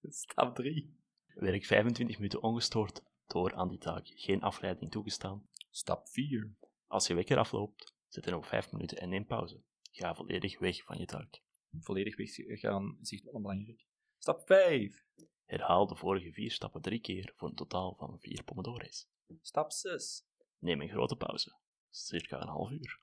Stap 0.01 0.55
3. 0.55 0.99
Werk 1.27 1.65
25 1.65 2.15
minuten 2.15 2.41
ongestoord 2.41 3.01
door 3.27 3.53
aan 3.53 3.69
die 3.69 3.77
taak. 3.77 4.07
Geen 4.07 4.41
afleiding 4.41 4.91
toegestaan. 4.91 5.49
Stap 5.69 6.07
4. 6.07 6.55
Als 6.87 7.07
je 7.07 7.13
wekker 7.13 7.37
afloopt, 7.37 7.93
zet 8.07 8.25
er 8.25 8.35
op 8.35 8.45
5 8.45 8.71
minuten 8.71 8.97
en 8.97 9.09
neem 9.09 9.25
pauze. 9.25 9.61
Ga 9.91 10.15
volledig 10.15 10.59
weg 10.59 10.83
van 10.83 10.97
je 10.97 11.05
taak. 11.05 11.41
Volledig 11.79 12.17
weggaan 12.47 12.97
is 13.01 13.11
echt 13.11 13.23
wel 13.23 13.41
belangrijk. 13.41 13.85
Stap 14.17 14.41
5. 14.45 15.05
Herhaal 15.45 15.87
de 15.87 15.95
vorige 15.95 16.31
vier 16.31 16.51
stappen 16.51 16.81
drie 16.81 17.01
keer 17.01 17.33
voor 17.35 17.49
een 17.49 17.55
totaal 17.55 17.95
van 17.95 18.19
4 18.19 18.43
pomodoro's. 18.43 19.07
Stap 19.41 19.71
6. 19.71 20.24
Neem 20.59 20.81
een 20.81 20.89
grote 20.89 21.15
pauze, 21.15 21.57
circa 21.89 22.41
een 22.41 22.47
half 22.47 22.71
uur. 22.71 22.99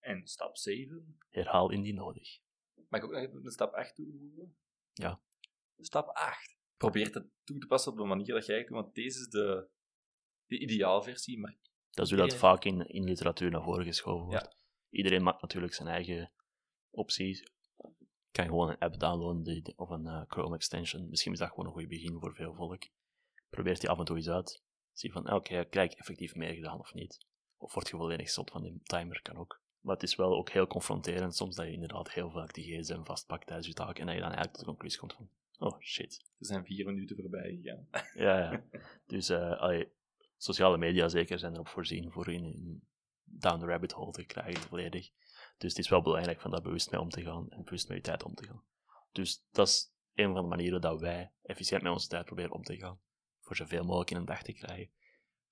En 0.00 0.26
stap 0.26 0.56
7. 0.56 1.18
Herhaal 1.28 1.70
indien 1.70 1.94
nodig. 1.94 2.38
Mag 2.88 3.00
ik 3.00 3.06
ook 3.06 3.12
nog 3.12 3.22
even 3.22 3.44
een 3.44 3.50
stap 3.50 3.72
8 3.72 3.94
toevoegen? 3.94 4.56
Ja. 4.92 5.20
Stap 5.78 6.08
8. 6.08 6.56
Probeer 6.76 7.14
het 7.14 7.26
toe 7.44 7.58
te 7.58 7.66
passen 7.66 7.92
op 7.92 7.98
de 7.98 8.04
manier 8.04 8.34
dat 8.34 8.46
jij 8.46 8.58
het 8.58 8.66
doet, 8.66 8.76
want 8.76 8.94
deze 8.94 9.18
is 9.18 9.28
de, 9.28 9.68
de 10.46 10.58
ideaalversie, 10.58 11.38
maar 11.38 11.56
Dat 11.90 12.04
is 12.04 12.10
hoe 12.12 12.20
dat 12.20 12.34
vaak 12.34 12.64
in, 12.64 12.86
in 12.86 13.04
literatuur 13.04 13.50
naar 13.50 13.62
voren 13.62 13.84
geschoven 13.84 14.26
wordt. 14.26 14.56
Iedereen 14.90 15.22
maakt 15.22 15.42
natuurlijk 15.42 15.74
zijn 15.74 15.88
eigen 15.88 16.32
opties. 16.90 17.40
Je 17.40 18.44
kan 18.44 18.46
gewoon 18.46 18.68
een 18.68 18.78
app 18.78 19.00
downloaden 19.00 19.72
of 19.76 19.88
een 19.90 20.06
eh, 20.06 20.22
Chrome 20.26 20.54
extension. 20.54 21.08
Misschien 21.08 21.32
is 21.32 21.38
dat 21.38 21.48
gewoon 21.48 21.66
een 21.66 21.72
goed 21.72 21.88
begin 21.88 22.18
voor 22.20 22.34
veel 22.34 22.54
volk. 22.54 22.82
Probeer 23.48 23.78
die 23.78 23.88
af 23.88 23.98
en 23.98 24.04
toe 24.04 24.16
eens 24.16 24.28
uit. 24.28 24.62
Zie 24.98 25.12
van, 25.12 25.32
oké, 25.32 25.64
krijg 25.64 25.92
ik 25.92 25.98
effectief 25.98 26.34
meer 26.34 26.54
gedaan 26.54 26.78
of 26.78 26.94
niet? 26.94 27.18
Of 27.56 27.74
word 27.74 27.88
je 27.88 27.96
volledig 27.96 28.30
zot 28.30 28.50
van 28.50 28.62
die 28.62 28.80
timer, 28.82 29.22
kan 29.22 29.36
ook. 29.36 29.62
Maar 29.80 29.94
het 29.94 30.02
is 30.02 30.16
wel 30.16 30.36
ook 30.36 30.50
heel 30.50 30.66
confronterend 30.66 31.36
soms 31.36 31.56
dat 31.56 31.66
je 31.66 31.72
inderdaad 31.72 32.12
heel 32.12 32.30
vaak 32.30 32.54
die 32.54 32.64
gsm 32.64 33.02
vastpakt 33.02 33.46
tijdens 33.46 33.66
je 33.66 33.74
taak 33.74 33.98
en 33.98 34.06
dat 34.06 34.14
je 34.14 34.20
dan 34.20 34.32
eigenlijk 34.32 34.56
tot 34.56 34.64
de 34.64 34.70
conclusie 34.70 34.98
komt 34.98 35.12
van, 35.12 35.30
oh 35.58 35.80
shit, 35.80 36.30
er 36.38 36.46
zijn 36.46 36.64
vier 36.64 36.86
minuten 36.86 37.16
voorbij 37.16 37.60
gegaan. 37.62 37.88
ja, 38.26 38.38
ja. 38.38 38.64
Dus 39.06 39.28
eh, 39.28 39.60
allee, 39.60 39.92
sociale 40.36 40.78
media 40.78 41.08
zeker 41.08 41.38
zijn 41.38 41.54
erop 41.54 41.68
voorzien 41.68 42.12
voor 42.12 42.28
in, 42.28 42.44
in 42.44 42.82
down 43.24 43.60
the 43.60 43.66
rabbit 43.66 43.92
hole 43.92 44.12
te 44.12 44.24
krijgen 44.24 44.62
volledig. 44.62 45.10
Dus 45.58 45.70
het 45.70 45.78
is 45.78 45.88
wel 45.88 46.02
belangrijk 46.02 46.40
van 46.40 46.50
daar 46.50 46.62
bewust 46.62 46.90
mee 46.90 47.00
om 47.00 47.10
te 47.10 47.22
gaan 47.22 47.50
en 47.50 47.64
bewust 47.64 47.88
met 47.88 47.96
je 47.96 48.02
tijd 48.02 48.22
om 48.22 48.34
te 48.34 48.46
gaan. 48.46 48.62
Dus 49.12 49.44
dat 49.50 49.68
is 49.68 49.92
een 50.14 50.32
van 50.32 50.42
de 50.42 50.48
manieren 50.48 50.80
dat 50.80 51.00
wij 51.00 51.32
efficiënt 51.42 51.82
met 51.82 51.92
onze 51.92 52.08
tijd 52.08 52.24
proberen 52.24 52.52
om 52.52 52.62
te 52.62 52.76
gaan. 52.76 52.98
Voor 53.48 53.56
zoveel 53.56 53.84
mogelijk 53.84 54.10
in 54.10 54.16
een 54.16 54.24
dag 54.24 54.42
te 54.42 54.52
krijgen. 54.52 54.90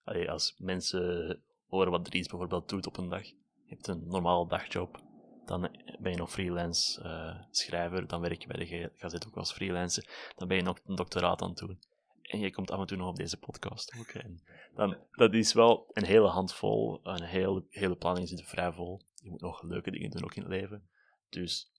Allee, 0.04 0.30
als 0.30 0.54
mensen 0.58 1.42
horen 1.66 1.90
wat 1.90 2.04
Dries 2.04 2.28
bijvoorbeeld 2.28 2.68
doet 2.68 2.86
op 2.86 2.96
een 2.96 3.08
dag. 3.08 3.26
Je 3.26 3.34
hebt 3.66 3.86
een 3.86 4.06
normale 4.06 4.48
dagjob. 4.48 5.02
Dan 5.44 5.60
ben 5.98 6.10
je 6.12 6.16
nog 6.16 6.30
freelance 6.30 7.02
eh, 7.02 7.42
schrijver. 7.50 8.06
Dan 8.06 8.20
werk 8.20 8.40
je 8.42 8.46
bij 8.46 8.56
de 8.56 8.66
G- 8.66 9.00
Gazette 9.00 9.26
ook 9.26 9.36
als 9.36 9.52
freelancer. 9.52 10.32
Dan 10.36 10.48
ben 10.48 10.56
je 10.56 10.62
nog 10.62 10.78
een 10.84 10.94
doctoraat 10.94 11.42
aan 11.42 11.48
het 11.48 11.58
doen. 11.58 11.80
En 12.22 12.38
je 12.38 12.50
komt 12.52 12.70
af 12.70 12.80
en 12.80 12.86
toe 12.86 12.96
nog 12.96 13.08
op 13.08 13.16
deze 13.16 13.38
podcast 13.38 13.96
ook. 13.98 14.08
En 14.08 14.42
dan, 14.74 14.96
dat 15.10 15.34
is 15.34 15.52
wel 15.52 15.90
een 15.92 16.04
hele 16.04 16.28
handvol. 16.28 17.00
Een 17.02 17.22
hele, 17.22 17.64
hele 17.68 17.96
planning 17.96 18.28
zit 18.28 18.38
er 18.40 18.46
vrij 18.46 18.72
vol. 18.72 19.00
Je 19.14 19.30
moet 19.30 19.40
nog 19.40 19.62
leuke 19.62 19.90
dingen 19.90 20.10
doen 20.10 20.24
ook 20.24 20.34
in 20.34 20.42
het 20.42 20.50
leven. 20.50 20.88
Dus 21.28 21.70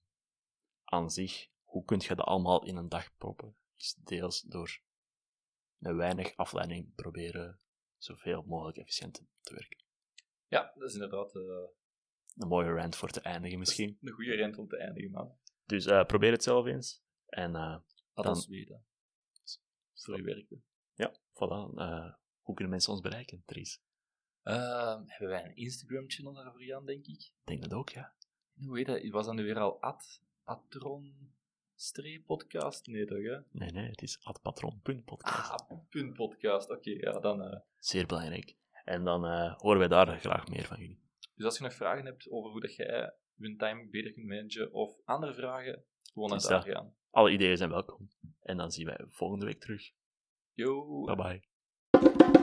aan 0.84 1.12
zich, 1.12 1.48
hoe 1.64 1.86
kun 1.86 2.00
je 2.00 2.16
dat 2.16 2.26
allemaal 2.26 2.64
in 2.64 2.76
een 2.76 2.90
dag 2.90 3.18
proppen? 3.18 3.56
Is 3.76 3.96
deels 4.04 4.42
door 4.42 4.80
weinig 5.80 6.36
afleiding 6.36 6.96
proberen 6.96 7.60
zoveel 7.98 8.44
mogelijk 8.44 8.78
efficiënt 8.78 9.24
te 9.42 9.54
werken. 9.54 9.84
Ja, 10.48 10.72
dat 10.76 10.88
is 10.88 10.94
inderdaad 10.94 11.36
eh, 11.36 11.42
Een 12.36 12.48
mooie 12.48 12.72
rant 12.74 12.96
voor 12.96 13.10
te 13.10 13.22
eindigen 13.22 13.60
misschien. 13.60 13.98
Een 14.02 14.12
goede 14.14 14.36
rent 14.36 14.58
om 14.58 14.68
te 14.68 14.78
eindigen, 14.78 15.12
man. 15.12 15.38
Dus 15.66 15.86
eh, 15.86 16.06
probeer 16.06 16.32
het 16.32 16.44
zelf 16.44 16.66
eens. 16.66 17.04
En 17.26 17.56
eh, 17.56 17.78
Dat 18.14 18.26
Dan- 18.26 18.46
weer 18.48 18.82
Voor 19.94 20.18
je 20.22 20.60
ja, 20.94 21.16
voilà. 21.16 21.74
hoe 22.42 22.56
kunnen 22.56 22.70
mensen 22.70 22.92
ons 22.92 23.02
bereiken, 23.02 23.44
Dries? 23.46 23.82
Ehm, 24.44 25.04
hebben 25.06 25.30
wij 25.30 25.46
een 25.46 25.56
Instagram-channel 25.56 26.34
daarvoor, 26.34 26.64
Jan, 26.64 26.86
denk 26.86 27.06
ik? 27.06 27.20
Ik 27.22 27.32
denk 27.44 27.62
dat 27.62 27.74
ook, 27.74 27.90
ja. 27.90 28.16
Hoe 28.54 28.78
heet 28.78 28.86
dat? 28.86 29.08
Was 29.10 29.26
dat 29.26 29.36
nu 29.36 29.44
weer 29.44 29.60
al 29.60 29.82
at, 29.82 30.22
Atron 30.44 31.36
podcast? 32.26 32.88
Nee, 32.88 33.06
toch, 33.06 33.18
hè? 33.24 33.38
Nee, 33.52 33.72
nee, 33.72 33.90
het 33.90 34.02
is 34.02 34.20
atpatron.podcast. 34.24 35.52
Ah, 35.52 35.80
punt 35.90 36.14
podcast. 36.14 36.70
Oké, 36.70 36.90
ja, 36.90 37.20
dan... 37.20 37.42
eh, 37.42 37.60
Zeer 37.78 38.06
belangrijk. 38.06 38.56
En 38.86 39.04
dan 39.04 39.26
eh, 39.26 39.54
horen 39.58 39.80
wij 39.80 39.88
daar 39.88 40.20
graag 40.20 40.48
meer 40.48 40.66
van 40.66 40.80
jullie. 40.80 41.00
Dus 41.36 41.46
als 41.46 41.58
je 41.58 41.64
nog 41.64 41.74
vragen 41.74 42.06
hebt 42.06 42.30
over 42.30 42.52
hoe 42.52 42.62
dat 42.62 42.76
jij 42.76 43.14
je 43.36 43.56
time 43.56 43.88
beter 43.90 44.14
kunt 44.14 44.26
managen 44.26 44.74
of 44.74 45.00
andere 45.06 45.34
vragen, 45.34 45.84
gewoon 46.14 46.30
naar 46.30 46.48
daar 46.48 46.62
gaan. 46.62 46.96
Alle 47.10 47.32
ideeën 47.32 47.58
zijn 47.58 47.70
welkom. 47.70 48.10
En 48.42 48.58
dan 48.58 48.72
zien 48.72 48.86
wij 48.86 49.06
volgende 49.10 49.46
week 49.46 49.60
terug. 49.60 49.92
Yo! 50.54 51.04
Bye 51.04 51.16
bye. 51.16 52.37